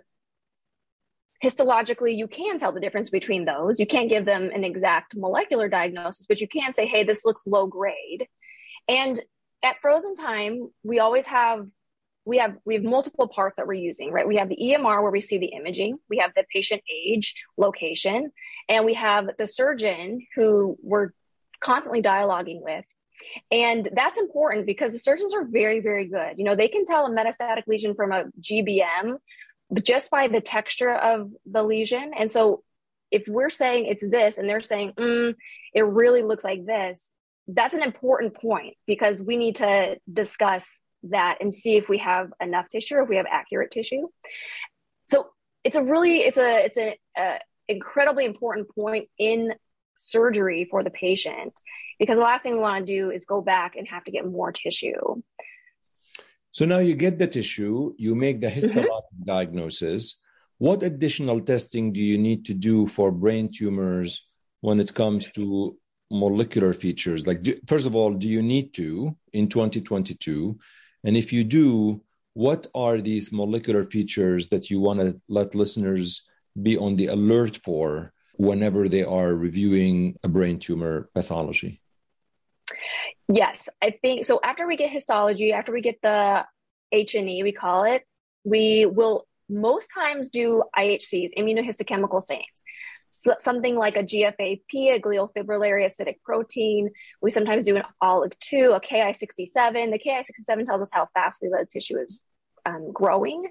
histologically 1.44 2.16
you 2.16 2.28
can 2.28 2.58
tell 2.58 2.72
the 2.72 2.80
difference 2.80 3.10
between 3.10 3.46
those. 3.46 3.80
You 3.80 3.86
can't 3.86 4.10
give 4.10 4.26
them 4.26 4.50
an 4.54 4.64
exact 4.64 5.16
molecular 5.16 5.70
diagnosis 5.70 6.26
but 6.28 6.42
you 6.42 6.48
can 6.48 6.74
say 6.74 6.88
hey 6.88 7.04
this 7.04 7.26
looks 7.26 7.48
low 7.48 7.68
grade 7.68 8.28
and 8.88 9.20
at 9.63 9.77
frozen 9.82 10.15
time 10.15 10.70
we 10.84 11.00
always 11.00 11.25
have 11.25 11.68
we 12.25 12.38
have 12.38 12.56
we 12.65 12.75
have 12.75 12.84
multiple 12.84 13.27
parts 13.27 13.58
that 13.58 13.68
we're 13.68 13.74
using 13.74 14.12
right 14.12 14.27
we 14.27 14.38
have 14.38 14.50
the 14.50 14.58
emr 14.62 15.01
where 15.01 15.12
we 15.12 15.22
see 15.22 15.38
the 15.38 15.48
imaging 15.48 15.98
we 16.10 16.18
have 16.18 16.32
the 16.36 16.46
patient 16.51 16.82
age 16.92 17.36
location 17.58 18.32
and 18.70 18.86
we 18.86 18.94
have 18.94 19.30
the 19.38 19.48
surgeon 19.48 20.25
who 20.36 20.77
we're 20.82 21.10
constantly 21.62 22.01
dialoguing 22.01 22.62
with 22.62 22.86
and 23.51 23.89
that's 23.94 24.20
important 24.20 24.65
because 24.65 24.92
the 24.92 25.00
surgeons 25.00 25.34
are 25.34 25.46
very, 25.46 25.80
very 25.80 26.06
good. 26.06 26.38
You 26.38 26.44
know, 26.44 26.56
they 26.56 26.68
can 26.68 26.86
tell 26.86 27.06
a 27.06 27.10
metastatic 27.10 27.68
lesion 27.68 27.96
from 27.96 28.12
a 28.12 28.25
GBM 28.42 29.18
just 29.82 30.12
by 30.12 30.27
the 30.27 30.42
texture 30.42 30.94
of 30.94 31.32
the 31.46 31.63
lesion. 31.63 32.12
And 32.18 32.30
so 32.30 32.63
if 33.12 33.24
we're 33.27 33.50
saying 33.50 33.86
it's 33.86 34.08
this 34.08 34.38
and 34.38 34.50
they're 34.50 34.62
saying, 34.62 34.94
mm, 34.98 35.36
it 35.74 35.86
really 35.86 36.24
looks 36.24 36.44
like 36.44 36.65
this, 36.65 37.12
that's 37.48 37.74
an 37.74 37.84
important 37.84 38.36
point 38.36 38.75
because 38.88 39.22
we 39.22 39.38
need 39.38 39.58
to 39.58 39.98
discuss 40.12 40.80
that 41.04 41.38
and 41.42 41.54
see 41.54 41.78
if 41.78 41.88
we 41.88 42.00
have 42.00 42.32
enough 42.42 42.68
tissue 42.68 42.96
or 42.96 43.04
if 43.04 43.10
we 43.10 43.18
have 43.18 43.28
accurate 43.32 43.72
tissue. 43.72 44.08
So 45.06 45.28
it's 45.64 45.75
a 45.75 45.84
really, 45.84 46.20
it's 46.20 46.38
a, 46.38 46.66
it's 46.66 46.78
an 46.78 46.94
incredibly 47.68 48.25
important 48.25 48.74
point 48.74 49.10
in 49.20 49.54
surgery 49.98 50.68
for 50.70 50.84
the 50.84 50.90
patient 50.90 51.54
because 52.00 52.18
the 52.18 52.24
last 52.24 52.42
thing 52.44 52.54
we 52.54 52.60
want 52.60 52.86
to 52.86 52.94
do 52.94 53.12
is 53.12 53.25
go 53.25 53.42
back 53.42 53.75
and 53.75 53.88
have 53.88 54.04
to 54.06 54.12
get 54.12 54.25
more 54.25 54.52
tissue. 54.52 55.22
So 56.52 56.66
now 56.66 56.80
you 56.80 56.96
get 56.96 57.20
the 57.20 57.28
tissue, 57.28 57.94
you 57.98 58.16
make 58.16 58.42
the 58.42 58.48
mm-hmm. 58.48 58.60
histologic 58.60 59.12
mm-hmm. 59.14 59.25
diagnosis. 59.25 60.18
What 60.58 60.84
additional 60.84 61.42
testing 61.42 61.92
do 61.92 62.02
you 62.02 62.18
need 62.18 62.46
to 62.46 62.54
do 62.54 62.88
for 62.88 63.12
brain 63.12 63.52
tumors 63.54 64.25
when 64.62 64.80
it 64.80 64.94
comes 64.94 65.30
to 65.32 65.78
molecular 66.12 66.74
features? 66.74 67.26
Like, 67.26 67.42
do, 67.42 67.60
first 67.68 67.86
of 67.86 67.96
all, 67.96 68.14
do 68.14 68.28
you 68.28 68.42
need 68.42 68.74
to 68.76 69.16
in 69.34 69.48
2022? 69.50 70.58
And 71.04 71.18
if 71.18 71.32
you 71.34 71.44
do, 71.44 72.02
what 72.34 72.68
are 72.76 73.00
these 73.00 73.32
molecular 73.32 73.86
features 73.86 74.50
that 74.50 74.70
you 74.70 74.80
want 74.80 75.00
to 75.00 75.20
let 75.30 75.56
listeners 75.56 76.24
be 76.62 76.78
on 76.78 76.96
the 76.96 77.08
alert 77.08 77.60
for 77.64 78.14
whenever 78.38 78.90
they 78.90 79.04
are 79.04 79.34
reviewing 79.34 80.18
a 80.24 80.28
brain 80.28 80.60
tumor 80.60 81.10
pathology? 81.14 81.82
Yes, 83.28 83.70
I 83.82 83.92
think 83.92 84.26
so. 84.26 84.40
After 84.44 84.68
we 84.68 84.76
get 84.76 84.90
histology, 84.90 85.54
after 85.54 85.72
we 85.72 85.82
get 85.82 86.02
the 86.02 86.46
H 86.92 87.16
and 87.16 87.30
E, 87.30 87.44
we 87.44 87.52
call 87.52 87.84
it, 87.84 88.04
we 88.44 88.86
will 88.86 89.28
most 89.50 89.88
times 89.94 90.30
do 90.30 90.64
IHCs, 90.78 91.30
immunohistochemical 91.38 92.22
stains. 92.22 92.64
Something 93.40 93.76
like 93.76 93.98
a 93.98 94.04
GFAP, 94.04 94.62
a 94.74 95.00
glial 95.00 95.30
fibrillary 95.34 95.86
acidic 95.86 96.22
protein. 96.24 96.90
We 97.22 97.32
sometimes 97.32 97.66
do 97.66 97.78
an 97.78 97.84
OLIG2, 98.04 98.76
a 98.76 98.80
Ki67. 98.80 99.92
The 99.92 100.00
Ki67 100.00 100.66
tells 100.66 100.82
us 100.82 100.92
how 100.94 101.08
fastly 101.14 101.50
the 101.50 101.66
tissue 101.66 101.98
is 102.00 102.24
um, 102.66 102.92
growing. 102.92 103.46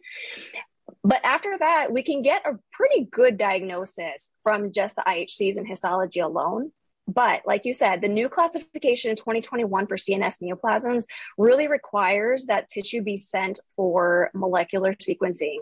But 1.03 1.21
after 1.25 1.57
that, 1.59 1.93
we 1.93 2.03
can 2.03 2.23
get 2.23 2.47
a 2.47 2.59
pretty 2.73 3.07
good 3.11 3.39
diagnosis 3.39 4.33
from 4.43 4.73
just 4.73 4.97
the 4.97 5.03
IHCs 5.07 5.57
and 5.57 5.67
histology 5.67 6.21
alone. 6.21 6.73
But 7.07 7.43
like 7.47 7.65
you 7.65 7.75
said, 7.75 8.01
the 8.01 8.09
new 8.09 8.29
classification 8.29 9.11
in 9.11 9.17
2021 9.17 9.87
for 9.87 9.97
CNS 9.97 10.43
neoplasms 10.43 11.05
really 11.37 11.69
requires 11.69 12.47
that 12.47 12.69
tissue 12.69 13.03
be 13.03 13.19
sent 13.19 13.61
for 13.77 14.31
molecular 14.33 14.95
sequencing, 14.95 15.59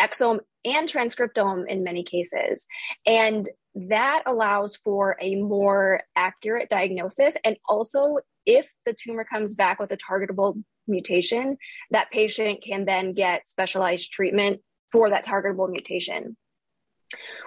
exome 0.00 0.40
and 0.64 0.88
transcriptome 0.88 1.66
in 1.68 1.82
many 1.82 2.02
cases. 2.02 2.66
And 3.06 3.48
that 3.74 4.22
allows 4.26 4.76
for 4.76 5.16
a 5.20 5.36
more 5.36 6.02
accurate 6.16 6.68
diagnosis. 6.68 7.36
And 7.44 7.56
also, 7.68 8.18
if 8.44 8.72
the 8.86 8.94
tumor 8.94 9.24
comes 9.24 9.54
back 9.54 9.78
with 9.78 9.92
a 9.92 9.96
targetable 9.96 10.62
mutation, 10.86 11.56
that 11.90 12.10
patient 12.10 12.62
can 12.62 12.84
then 12.84 13.12
get 13.12 13.46
specialized 13.46 14.10
treatment 14.12 14.60
for 14.90 15.10
that 15.10 15.24
targetable 15.24 15.70
mutation. 15.70 16.36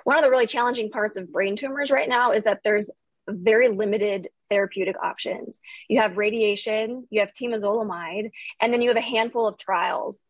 One 0.04 0.18
of 0.18 0.24
the 0.24 0.30
really 0.30 0.48
challenging 0.48 0.90
parts 0.90 1.18
of 1.18 1.32
brain 1.32 1.56
tumors 1.56 1.92
right 1.92 2.10
now 2.10 2.32
is 2.32 2.44
that 2.44 2.62
there's 2.64 2.92
very 3.28 3.70
limited 3.70 4.30
therapeutic 4.50 4.96
options. 5.02 5.60
You 5.88 6.00
have 6.00 6.18
radiation, 6.18 7.08
you 7.10 7.20
have 7.22 7.32
temozolomide, 7.34 8.32
and 8.60 8.74
then 8.74 8.82
you 8.82 8.90
have 8.90 8.98
a 8.98 9.02
handful 9.02 9.48
of 9.48 9.58
trials 9.58 10.22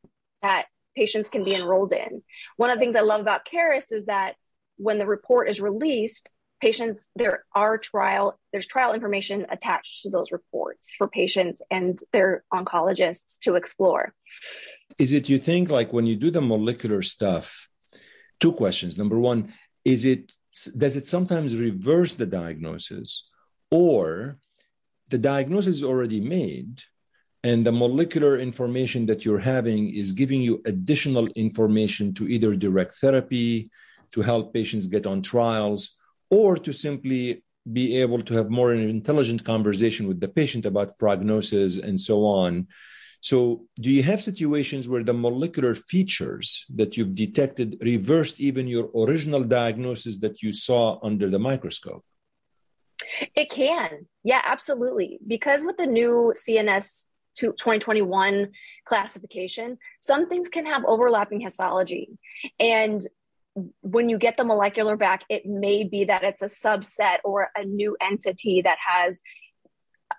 that 0.41 0.65
patients 0.95 1.29
can 1.29 1.43
be 1.43 1.55
enrolled 1.55 1.93
in. 1.93 2.23
One 2.57 2.69
of 2.69 2.77
the 2.77 2.81
things 2.81 2.95
I 2.95 3.01
love 3.01 3.21
about 3.21 3.45
Caris 3.45 3.91
is 3.91 4.05
that 4.05 4.35
when 4.77 4.99
the 4.99 5.05
report 5.05 5.49
is 5.49 5.61
released, 5.61 6.29
patients 6.61 7.09
there 7.15 7.43
are 7.55 7.77
trial 7.77 8.39
there's 8.51 8.67
trial 8.67 8.93
information 8.93 9.47
attached 9.49 10.03
to 10.03 10.09
those 10.09 10.31
reports 10.31 10.93
for 10.95 11.07
patients 11.07 11.63
and 11.71 11.99
their 12.13 12.43
oncologists 12.53 13.39
to 13.39 13.55
explore. 13.55 14.13
Is 14.97 15.11
it 15.13 15.27
you 15.27 15.39
think 15.39 15.71
like 15.71 15.91
when 15.91 16.05
you 16.05 16.15
do 16.15 16.31
the 16.31 16.41
molecular 16.41 17.01
stuff? 17.01 17.67
Two 18.39 18.53
questions. 18.53 18.97
Number 18.97 19.17
one, 19.17 19.53
is 19.85 20.05
it 20.05 20.31
does 20.77 20.95
it 20.95 21.07
sometimes 21.07 21.55
reverse 21.55 22.13
the 22.13 22.25
diagnosis 22.25 23.27
or 23.71 24.37
the 25.09 25.17
diagnosis 25.17 25.77
is 25.77 25.83
already 25.83 26.19
made 26.19 26.81
and 27.43 27.65
the 27.65 27.71
molecular 27.71 28.37
information 28.37 29.05
that 29.07 29.25
you're 29.25 29.39
having 29.39 29.93
is 29.93 30.11
giving 30.11 30.41
you 30.41 30.61
additional 30.65 31.27
information 31.29 32.13
to 32.13 32.27
either 32.27 32.55
direct 32.55 32.95
therapy 32.95 33.69
to 34.11 34.21
help 34.21 34.53
patients 34.53 34.87
get 34.87 35.07
on 35.07 35.21
trials 35.21 35.91
or 36.29 36.55
to 36.57 36.71
simply 36.71 37.43
be 37.71 37.97
able 37.97 38.21
to 38.21 38.33
have 38.33 38.49
more 38.49 38.73
intelligent 38.73 39.43
conversation 39.43 40.07
with 40.07 40.19
the 40.19 40.27
patient 40.27 40.65
about 40.65 40.97
prognosis 40.97 41.77
and 41.77 41.99
so 41.99 42.25
on 42.25 42.67
so, 43.21 43.67
do 43.79 43.91
you 43.91 44.01
have 44.01 44.19
situations 44.19 44.89
where 44.89 45.03
the 45.03 45.13
molecular 45.13 45.75
features 45.75 46.65
that 46.73 46.97
you've 46.97 47.13
detected 47.13 47.77
reversed 47.79 48.39
even 48.39 48.67
your 48.67 48.89
original 48.95 49.43
diagnosis 49.43 50.17
that 50.19 50.41
you 50.41 50.51
saw 50.51 50.99
under 51.03 51.29
the 51.29 51.37
microscope? 51.37 52.03
It 53.35 53.51
can. 53.51 54.07
Yeah, 54.23 54.41
absolutely. 54.43 55.19
Because 55.25 55.63
with 55.63 55.77
the 55.77 55.85
new 55.85 56.33
CNS 56.35 57.05
2021 57.35 58.51
classification, 58.85 59.77
some 59.99 60.27
things 60.27 60.49
can 60.49 60.65
have 60.65 60.83
overlapping 60.85 61.39
histology. 61.39 62.09
And 62.59 63.05
when 63.81 64.09
you 64.09 64.17
get 64.17 64.37
the 64.37 64.45
molecular 64.45 64.95
back, 64.95 65.23
it 65.29 65.45
may 65.45 65.83
be 65.83 66.05
that 66.05 66.23
it's 66.23 66.41
a 66.41 66.45
subset 66.45 67.17
or 67.23 67.49
a 67.55 67.65
new 67.65 67.97
entity 68.01 68.61
that 68.61 68.77
has 68.85 69.21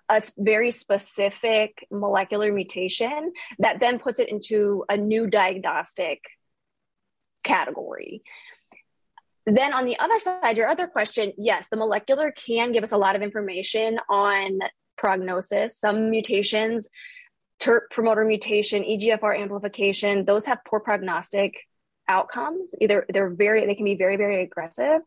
a 0.09 0.21
very 0.37 0.71
specific 0.71 1.85
molecular 1.91 2.51
mutation 2.51 3.31
that 3.59 3.79
then 3.79 3.99
puts 3.99 4.19
it 4.19 4.29
into 4.29 4.83
a 4.89 4.97
new 4.97 5.27
diagnostic 5.27 6.19
category. 7.43 8.23
Then, 9.45 9.73
on 9.73 9.85
the 9.85 9.99
other 9.99 10.19
side, 10.19 10.57
your 10.57 10.69
other 10.69 10.87
question 10.87 11.33
yes, 11.37 11.67
the 11.67 11.75
molecular 11.75 12.31
can 12.31 12.71
give 12.71 12.83
us 12.83 12.93
a 12.93 12.97
lot 12.97 13.15
of 13.15 13.21
information 13.21 13.99
on 14.09 14.59
prognosis. 14.97 15.77
Some 15.77 16.09
mutations, 16.09 16.89
TERT 17.59 17.89
promoter 17.91 18.25
mutation, 18.25 18.83
EGFR 18.83 19.39
amplification, 19.39 20.25
those 20.25 20.45
have 20.45 20.59
poor 20.65 20.79
prognostic 20.79 21.59
outcomes 22.09 22.75
either 22.81 23.05
they're 23.07 23.29
very 23.29 23.65
they 23.65 23.75
can 23.75 23.85
be 23.85 23.95
very 23.95 24.17
very 24.17 24.43
aggressive 24.43 24.99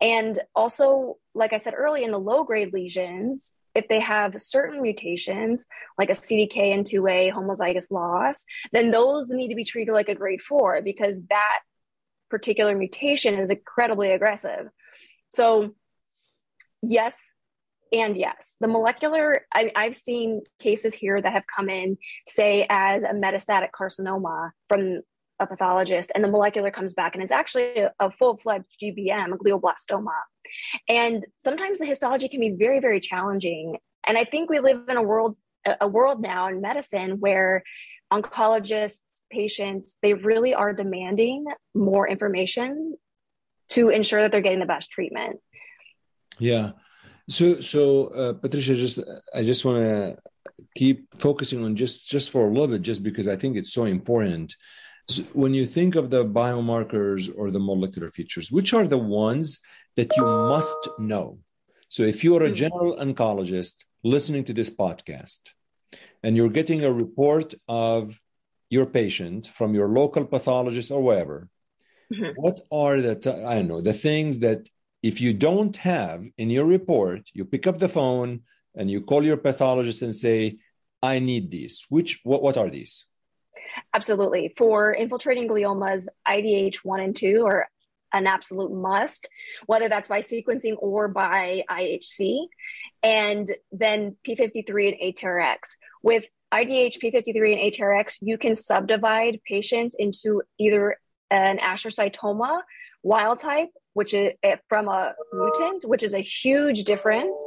and 0.00 0.40
also 0.54 1.16
like 1.34 1.52
i 1.52 1.56
said 1.56 1.74
early 1.76 2.04
in 2.04 2.12
the 2.12 2.20
low 2.20 2.44
grade 2.44 2.72
lesions 2.72 3.52
if 3.76 3.88
they 3.88 4.00
have 4.00 4.40
certain 4.40 4.80
mutations, 4.80 5.66
like 5.98 6.08
a 6.08 6.14
CDKN2A 6.14 7.30
homozygous 7.32 7.90
loss, 7.90 8.46
then 8.72 8.90
those 8.90 9.30
need 9.30 9.48
to 9.48 9.54
be 9.54 9.64
treated 9.64 9.92
like 9.92 10.08
a 10.08 10.14
grade 10.14 10.40
four 10.40 10.80
because 10.80 11.20
that 11.28 11.60
particular 12.30 12.74
mutation 12.74 13.34
is 13.34 13.50
incredibly 13.50 14.12
aggressive. 14.12 14.68
So, 15.28 15.74
yes, 16.82 17.34
and 17.92 18.16
yes, 18.16 18.56
the 18.60 18.68
molecular, 18.68 19.46
I, 19.52 19.70
have 19.76 19.96
seen 19.96 20.42
cases 20.58 20.94
here 20.94 21.20
that 21.20 21.32
have 21.32 21.44
come 21.54 21.68
in, 21.68 21.98
say, 22.26 22.66
as 22.68 23.04
a 23.04 23.10
metastatic 23.10 23.68
carcinoma 23.78 24.50
from 24.68 25.02
a 25.38 25.46
pathologist, 25.46 26.10
and 26.14 26.24
the 26.24 26.28
molecular 26.28 26.70
comes 26.70 26.94
back 26.94 27.14
and 27.14 27.22
it's 27.22 27.32
actually 27.32 27.78
a, 27.78 27.92
a 28.00 28.10
full 28.10 28.36
fledged 28.36 28.64
GBM, 28.82 29.34
a 29.34 29.36
glioblastoma. 29.36 30.18
And 30.88 31.24
sometimes 31.36 31.78
the 31.78 31.84
histology 31.84 32.28
can 32.28 32.40
be 32.40 32.50
very, 32.50 32.80
very 32.80 33.00
challenging. 33.00 33.76
And 34.06 34.16
I 34.16 34.24
think 34.24 34.48
we 34.48 34.60
live 34.60 34.88
in 34.88 34.96
a 34.96 35.02
world 35.02 35.36
a 35.80 35.88
world 35.88 36.20
now 36.20 36.48
in 36.48 36.60
medicine 36.60 37.18
where 37.18 37.62
oncologists, 38.12 39.00
patients, 39.30 39.98
they 40.02 40.14
really 40.14 40.54
are 40.54 40.72
demanding 40.72 41.44
more 41.74 42.08
information 42.08 42.96
to 43.70 43.88
ensure 43.88 44.22
that 44.22 44.32
they're 44.32 44.40
getting 44.40 44.60
the 44.60 44.66
best 44.66 44.90
treatment. 44.90 45.40
Yeah. 46.38 46.72
So, 47.28 47.60
so 47.60 48.06
uh, 48.08 48.32
Patricia, 48.34 48.74
just 48.74 49.00
I 49.34 49.42
just 49.42 49.64
want 49.64 49.82
to 49.82 50.18
keep 50.74 51.08
focusing 51.18 51.64
on 51.64 51.74
just 51.74 52.08
just 52.08 52.30
for 52.30 52.46
a 52.46 52.50
little 52.50 52.68
bit, 52.68 52.82
just 52.82 53.02
because 53.02 53.26
I 53.26 53.36
think 53.36 53.56
it's 53.56 53.72
so 53.72 53.84
important. 53.84 54.54
So 55.08 55.22
when 55.32 55.54
you 55.54 55.66
think 55.66 55.94
of 55.94 56.10
the 56.10 56.24
biomarkers 56.24 57.32
or 57.36 57.50
the 57.50 57.60
molecular 57.60 58.10
features, 58.10 58.50
which 58.50 58.74
are 58.74 58.86
the 58.86 58.98
ones 58.98 59.60
that 59.96 60.16
you 60.16 60.24
must 60.24 60.88
know. 60.98 61.38
So 61.88 62.02
if 62.02 62.22
you're 62.22 62.42
a 62.42 62.46
mm-hmm. 62.46 62.54
general 62.54 62.96
oncologist 62.96 63.84
listening 64.02 64.44
to 64.44 64.52
this 64.52 64.70
podcast 64.70 65.40
and 66.22 66.36
you're 66.36 66.48
getting 66.48 66.82
a 66.82 66.92
report 66.92 67.54
of 67.68 68.20
your 68.68 68.86
patient 68.86 69.46
from 69.46 69.74
your 69.74 69.88
local 69.88 70.24
pathologist 70.24 70.90
or 70.90 71.02
wherever, 71.02 71.48
mm-hmm. 72.12 72.32
what 72.34 72.60
are 72.70 73.00
the, 73.00 73.12
I 73.46 73.56
don't 73.56 73.68
know, 73.68 73.80
the 73.80 73.92
things 73.92 74.40
that 74.40 74.68
if 75.06 75.20
you 75.20 75.32
don't 75.32 75.76
have 75.76 76.24
in 76.36 76.50
your 76.50 76.64
report, 76.64 77.22
you 77.32 77.44
pick 77.44 77.68
up 77.68 77.78
the 77.78 77.88
phone 77.88 78.40
and 78.74 78.90
you 78.90 79.00
call 79.00 79.22
your 79.24 79.36
pathologist 79.36 80.02
and 80.02 80.14
say, 80.14 80.58
I 81.00 81.20
need 81.20 81.50
these. 81.50 81.86
Which, 81.88 82.20
what, 82.24 82.42
what 82.42 82.56
are 82.56 82.68
these? 82.68 83.06
Absolutely. 83.94 84.52
For 84.56 84.92
infiltrating 84.92 85.48
gliomas, 85.48 86.06
IDH 86.26 86.78
1 86.82 87.00
and 87.00 87.16
2 87.16 87.46
are 87.46 87.68
an 88.12 88.26
absolute 88.26 88.72
must, 88.72 89.28
whether 89.66 89.88
that's 89.88 90.08
by 90.08 90.20
sequencing 90.20 90.74
or 90.78 91.06
by 91.06 91.62
IHC. 91.70 92.46
And 93.02 93.48
then 93.70 94.16
P53 94.26 94.92
and 94.92 95.14
ATRX. 95.14 95.58
With 96.02 96.24
IDH, 96.52 96.98
P53, 96.98 97.52
and 97.52 97.72
ATRX, 97.72 98.18
you 98.22 98.38
can 98.38 98.56
subdivide 98.56 99.40
patients 99.44 99.94
into 99.96 100.42
either 100.58 100.96
an 101.30 101.58
astrocytoma 101.58 102.62
wild 103.02 103.38
type, 103.38 103.70
which 103.96 104.12
is 104.12 104.34
eh, 104.42 104.56
from 104.68 104.88
a 104.88 105.14
mutant, 105.32 105.84
which 105.88 106.02
is 106.02 106.12
a 106.12 106.18
huge 106.20 106.84
difference, 106.84 107.38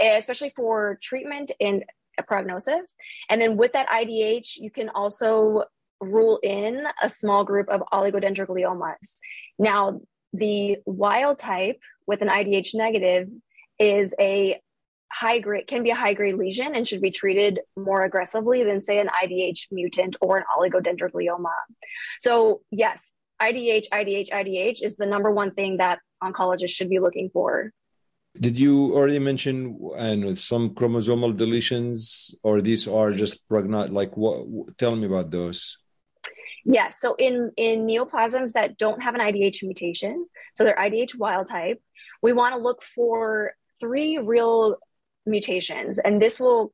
especially 0.00 0.52
for 0.54 0.96
treatment 1.02 1.50
and 1.60 1.84
prognosis. 2.28 2.94
And 3.28 3.40
then 3.40 3.56
with 3.56 3.72
that 3.72 3.88
IDH, 3.88 4.58
you 4.58 4.70
can 4.70 4.90
also 4.90 5.64
rule 6.00 6.38
in 6.44 6.86
a 7.02 7.10
small 7.10 7.42
group 7.42 7.68
of 7.68 7.82
oligodendrogliomas. 7.92 9.16
Now, 9.58 10.02
the 10.32 10.78
wild 10.86 11.40
type 11.40 11.80
with 12.06 12.22
an 12.22 12.28
IDH 12.28 12.76
negative 12.76 13.28
is 13.80 14.14
a 14.20 14.60
high 15.10 15.40
grade 15.40 15.66
can 15.66 15.82
be 15.82 15.90
a 15.90 15.96
high 15.96 16.14
grade 16.14 16.36
lesion 16.36 16.76
and 16.76 16.86
should 16.86 17.00
be 17.00 17.10
treated 17.10 17.60
more 17.76 18.04
aggressively 18.04 18.62
than 18.62 18.80
say 18.80 19.00
an 19.00 19.08
IDH 19.24 19.66
mutant 19.72 20.14
or 20.20 20.38
an 20.38 20.44
oligodendroglioma. 20.56 21.54
So 22.20 22.60
yes, 22.70 23.10
IDH, 23.40 23.88
IDH, 23.92 24.30
IDH 24.30 24.82
is 24.82 24.96
the 24.96 25.06
number 25.06 25.30
one 25.30 25.52
thing 25.52 25.78
that 25.78 25.98
oncologists 26.22 26.70
should 26.70 26.88
be 26.88 26.98
looking 26.98 27.30
for. 27.32 27.72
Did 28.38 28.58
you 28.58 28.94
already 28.94 29.18
mention 29.18 29.78
know, 29.80 30.34
some 30.34 30.70
chromosomal 30.70 31.34
deletions, 31.34 32.34
or 32.42 32.60
these 32.60 32.86
are 32.86 33.10
just 33.12 33.48
prognostic? 33.48 33.92
Like, 33.92 34.16
what? 34.16 34.76
Tell 34.76 34.94
me 34.94 35.06
about 35.06 35.30
those. 35.30 35.78
Yeah, 36.68 36.90
So 36.90 37.14
in 37.14 37.52
in 37.56 37.86
neoplasms 37.86 38.52
that 38.52 38.76
don't 38.76 39.00
have 39.00 39.14
an 39.14 39.20
IDH 39.20 39.62
mutation, 39.62 40.26
so 40.54 40.64
they're 40.64 40.76
IDH 40.76 41.16
wild 41.16 41.46
type, 41.46 41.80
we 42.22 42.32
want 42.32 42.56
to 42.56 42.60
look 42.60 42.82
for 42.82 43.54
three 43.80 44.18
real 44.18 44.76
mutations, 45.24 45.98
and 45.98 46.20
this 46.20 46.40
will 46.40 46.72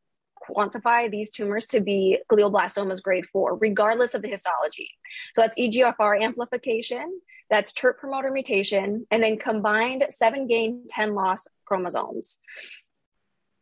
quantify 0.48 1.11
these 1.11 1.31
tumors 1.31 1.66
to 1.66 1.81
be 1.81 2.18
glioblastomas 2.31 3.02
grade 3.02 3.26
four, 3.33 3.57
regardless 3.57 4.14
of 4.14 4.22
the 4.22 4.28
histology. 4.28 4.90
So 5.35 5.42
that's 5.42 5.57
EGFR 5.57 6.22
amplification, 6.22 7.20
that's 7.50 7.72
TERT 7.72 7.98
promoter 7.98 8.31
mutation, 8.31 9.07
and 9.11 9.22
then 9.22 9.38
combined 9.38 10.07
seven 10.11 10.46
gain, 10.46 10.87
10 10.88 11.14
loss 11.14 11.46
chromosomes. 11.64 12.38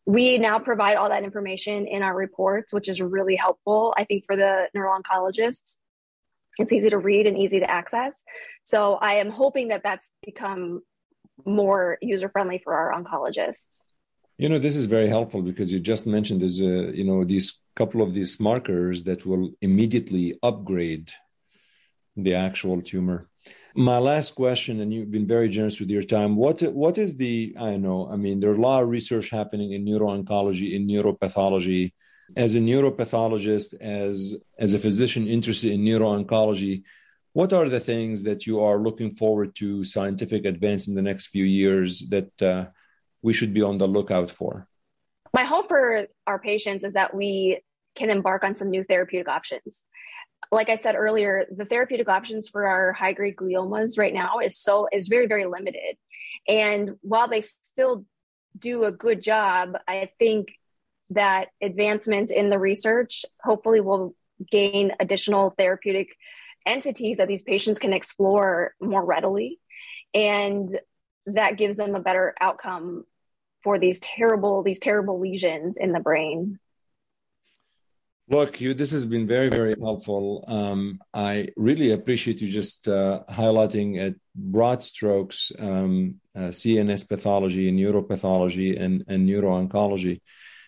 We 0.06 0.38
now 0.38 0.58
provide 0.58 0.96
all 0.96 1.08
that 1.10 1.24
information 1.24 1.86
in 1.86 2.02
our 2.02 2.14
reports, 2.14 2.72
which 2.72 2.88
is 2.88 3.00
really 3.00 3.36
helpful, 3.36 3.94
I 3.96 4.04
think, 4.04 4.24
for 4.26 4.36
the 4.36 4.68
neuro 4.74 4.98
oncologists. 4.98 5.76
It's 6.58 6.72
easy 6.72 6.90
to 6.90 6.98
read 6.98 7.26
and 7.26 7.38
easy 7.38 7.60
to 7.60 7.70
access. 7.70 8.22
So 8.64 8.94
I 8.94 9.14
am 9.14 9.30
hoping 9.30 9.68
that 9.68 9.82
that's 9.82 10.12
become 10.24 10.82
more 11.46 11.98
user 12.00 12.28
friendly 12.28 12.60
for 12.62 12.74
our 12.74 12.92
oncologists. 12.92 13.84
You 14.40 14.48
know, 14.48 14.59
this 14.59 14.74
is 14.74 14.87
very 14.87 15.07
helpful 15.07 15.42
because 15.42 15.70
you 15.70 15.81
just 15.81 16.07
mentioned 16.07 16.40
there's 16.40 16.62
a, 16.62 16.96
you 16.98 17.05
know, 17.05 17.24
these 17.24 17.61
couple 17.76 18.00
of 18.00 18.14
these 18.14 18.40
markers 18.40 19.05
that 19.05 19.26
will 19.26 19.50
immediately 19.61 20.38
upgrade 20.42 21.11
the 22.16 22.35
actual 22.37 22.81
tumor. 22.81 23.29
My 23.74 23.98
last 23.98 24.35
question, 24.35 24.81
and 24.81 24.94
you've 24.94 25.11
been 25.11 25.26
very 25.26 25.50
generous 25.50 25.79
with 25.79 25.90
your 25.90 26.03
time. 26.03 26.37
What 26.37 26.62
what 26.72 26.96
is 26.96 27.18
the 27.18 27.55
I 27.59 27.76
know, 27.76 28.09
I 28.11 28.16
mean, 28.16 28.40
there 28.40 28.50
are 28.53 28.62
a 28.62 28.66
lot 28.70 28.83
of 28.83 28.88
research 28.88 29.29
happening 29.29 29.72
in 29.74 29.85
neuro-oncology, 29.85 30.74
in 30.74 30.88
neuropathology. 30.88 31.92
As 32.35 32.55
a 32.55 32.61
neuropathologist, 32.61 33.74
as 33.79 34.37
as 34.59 34.72
a 34.72 34.79
physician 34.79 35.29
interested 35.29 35.72
in 35.72 35.85
neuro-oncology, 35.85 36.85
what 37.35 37.53
are 37.53 37.68
the 37.68 37.85
things 37.92 38.22
that 38.22 38.46
you 38.46 38.61
are 38.61 38.79
looking 38.87 39.16
forward 39.16 39.55
to 39.57 39.85
scientific 39.85 40.46
advance 40.46 40.88
in 40.88 40.94
the 40.94 41.09
next 41.11 41.26
few 41.26 41.44
years 41.44 42.09
that 42.09 42.33
uh, 42.40 42.64
we 43.22 43.33
should 43.33 43.54
be 43.54 43.62
on 43.62 43.78
the 43.78 43.88
lookout 43.88 44.30
for? 44.30 44.66
My 45.33 45.44
hope 45.44 45.68
for 45.68 46.06
our 46.26 46.38
patients 46.38 46.85
is 46.85 46.94
that 46.94 47.14
we 47.14 47.62
can 47.94 48.11
embark 48.11 48.44
on 48.44 48.54
some 48.54 48.70
new 48.70 48.85
therapeutic 48.85 49.28
options. 49.28 49.87
Like 50.50 50.68
I 50.68 50.74
said 50.74 50.96
earlier, 50.96 51.46
the 51.54 51.64
therapeutic 51.64 52.09
options 52.09 52.48
for 52.48 52.66
our 52.66 52.92
high 52.92 53.12
grade 53.12 53.37
gliomas 53.37 53.98
right 53.98 54.14
now 54.14 54.38
is 54.38 54.59
so 54.59 54.88
is 54.90 55.09
very 55.09 55.26
very 55.26 55.46
limited. 55.46 55.96
And 56.48 56.96
while 57.02 57.28
they 57.28 57.42
still 57.42 58.04
do 58.59 58.85
a 58.85 58.92
good 58.92 59.22
job, 59.22 59.74
I 59.87 60.11
think 60.18 60.48
that 61.11 61.48
advancements 61.61 62.30
in 62.30 62.50
the 62.50 62.59
research 62.59 63.24
hopefully 63.42 63.80
will 63.80 64.14
gain 64.50 64.92
additional 64.98 65.50
therapeutic 65.50 66.16
entities 66.66 67.18
that 67.18 67.28
these 67.28 67.42
patients 67.42 67.78
can 67.78 67.92
explore 67.92 68.74
more 68.80 69.04
readily 69.04 69.59
and 70.14 70.68
that 71.26 71.56
gives 71.56 71.76
them 71.76 71.94
a 71.94 72.00
better 72.00 72.35
outcome 72.40 73.04
for 73.62 73.79
these 73.79 74.01
terrible 74.01 74.62
these 74.62 74.79
terrible 74.79 75.20
lesions 75.20 75.77
in 75.77 75.92
the 75.92 76.01
brain. 76.01 76.59
Look 78.29 78.61
you 78.61 78.75
this 78.75 78.92
has 78.92 79.07
been 79.07 79.27
very 79.27 79.49
very 79.49 79.75
helpful. 79.81 80.44
Um, 80.46 81.01
i 81.12 81.49
really 81.57 81.90
appreciate 81.92 82.40
you 82.40 82.49
just 82.49 82.88
uh, 82.88 83.23
highlighting 83.29 84.01
at 84.01 84.14
broad 84.35 84.83
strokes 84.83 85.51
um, 85.59 86.20
uh, 86.37 86.51
cns 86.62 87.09
pathology 87.09 87.68
and 87.68 87.79
neuropathology 87.79 88.81
and, 88.81 89.05
and 89.09 89.27
neuro-oncology. 89.27 90.20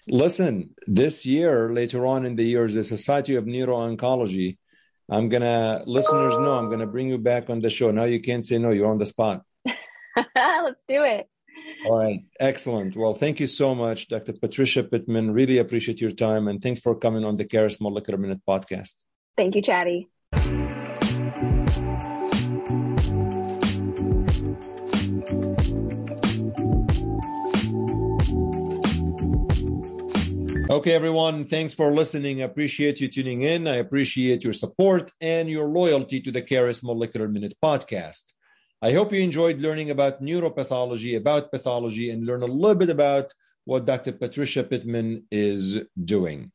Listen 0.08 0.70
this 0.88 1.24
year 1.24 1.72
later 1.72 2.04
on 2.06 2.26
in 2.26 2.34
the 2.34 2.44
years 2.44 2.74
the 2.74 2.82
society 2.82 3.36
of 3.36 3.46
neuro-oncology 3.46 4.58
i'm 5.08 5.28
gonna 5.28 5.82
listeners 5.86 6.36
know 6.38 6.58
i'm 6.58 6.68
gonna 6.68 6.86
bring 6.86 7.08
you 7.08 7.18
back 7.18 7.48
on 7.48 7.60
the 7.60 7.70
show. 7.70 7.90
Now 7.92 8.04
you 8.04 8.20
can't 8.20 8.44
say 8.44 8.58
no 8.58 8.70
you're 8.70 8.90
on 8.90 8.98
the 8.98 9.06
spot. 9.06 9.42
Let's 10.36 10.84
do 10.88 11.04
it 11.04 11.28
all 11.86 11.98
right. 11.98 12.24
Excellent. 12.40 12.96
Well, 12.96 13.14
thank 13.14 13.40
you 13.40 13.46
so 13.46 13.74
much, 13.74 14.08
Dr. 14.08 14.32
Patricia 14.32 14.82
Pittman. 14.82 15.32
Really 15.32 15.58
appreciate 15.58 16.00
your 16.00 16.10
time 16.10 16.48
and 16.48 16.62
thanks 16.62 16.80
for 16.80 16.94
coming 16.94 17.24
on 17.24 17.36
the 17.36 17.44
Caris 17.44 17.80
Molecular 17.80 18.18
Minute 18.18 18.40
podcast. 18.46 18.94
Thank 19.36 19.56
you, 19.56 19.62
Shadi. 19.62 20.06
Okay, 30.72 30.92
everyone. 30.92 31.44
Thanks 31.44 31.74
for 31.74 31.92
listening. 31.92 32.40
I 32.40 32.46
appreciate 32.46 32.98
you 32.98 33.08
tuning 33.08 33.42
in. 33.42 33.68
I 33.68 33.76
appreciate 33.76 34.42
your 34.42 34.54
support 34.54 35.12
and 35.20 35.50
your 35.50 35.66
loyalty 35.66 36.18
to 36.22 36.32
the 36.32 36.40
Caris 36.40 36.82
Molecular 36.82 37.28
Minute 37.28 37.52
podcast. 37.62 38.32
I 38.84 38.90
hope 38.90 39.12
you 39.12 39.20
enjoyed 39.20 39.60
learning 39.60 39.90
about 39.90 40.20
neuropathology, 40.20 41.16
about 41.16 41.52
pathology, 41.52 42.10
and 42.10 42.26
learn 42.26 42.42
a 42.42 42.46
little 42.46 42.74
bit 42.74 42.90
about 42.90 43.32
what 43.64 43.84
Dr. 43.84 44.10
Patricia 44.10 44.64
Pittman 44.64 45.24
is 45.30 45.84
doing. 46.04 46.50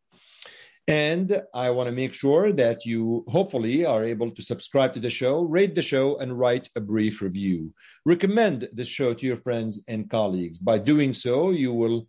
And 0.89 1.41
I 1.53 1.69
want 1.69 1.87
to 1.87 1.95
make 1.95 2.13
sure 2.13 2.51
that 2.51 2.85
you 2.85 3.23
hopefully 3.29 3.85
are 3.85 4.03
able 4.03 4.31
to 4.31 4.41
subscribe 4.41 4.91
to 4.93 4.99
the 4.99 5.09
show, 5.09 5.43
rate 5.43 5.73
the 5.73 5.81
show, 5.81 6.17
and 6.17 6.37
write 6.37 6.67
a 6.75 6.81
brief 6.81 7.21
review. 7.21 7.73
Recommend 8.05 8.67
this 8.73 8.89
show 8.89 9.13
to 9.13 9.25
your 9.25 9.37
friends 9.37 9.85
and 9.87 10.09
colleagues. 10.09 10.57
By 10.57 10.79
doing 10.79 11.13
so, 11.13 11.51
you 11.51 11.71
will 11.71 12.07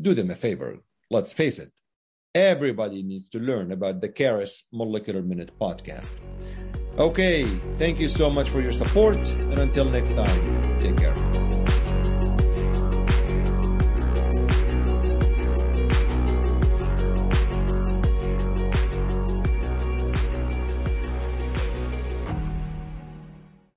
do 0.00 0.14
them 0.14 0.32
a 0.32 0.34
favor. 0.34 0.78
Let's 1.12 1.32
face 1.32 1.60
it, 1.60 1.70
everybody 2.34 3.04
needs 3.04 3.28
to 3.28 3.38
learn 3.38 3.70
about 3.70 4.00
the 4.00 4.08
Caris 4.08 4.66
Molecular 4.72 5.22
Minute 5.22 5.52
podcast. 5.60 6.14
Okay, 6.96 7.42
thank 7.76 7.98
you 7.98 8.06
so 8.06 8.30
much 8.30 8.48
for 8.48 8.60
your 8.60 8.70
support, 8.70 9.16
and 9.16 9.58
until 9.58 9.84
next 9.84 10.12
time, 10.12 10.78
take 10.78 10.93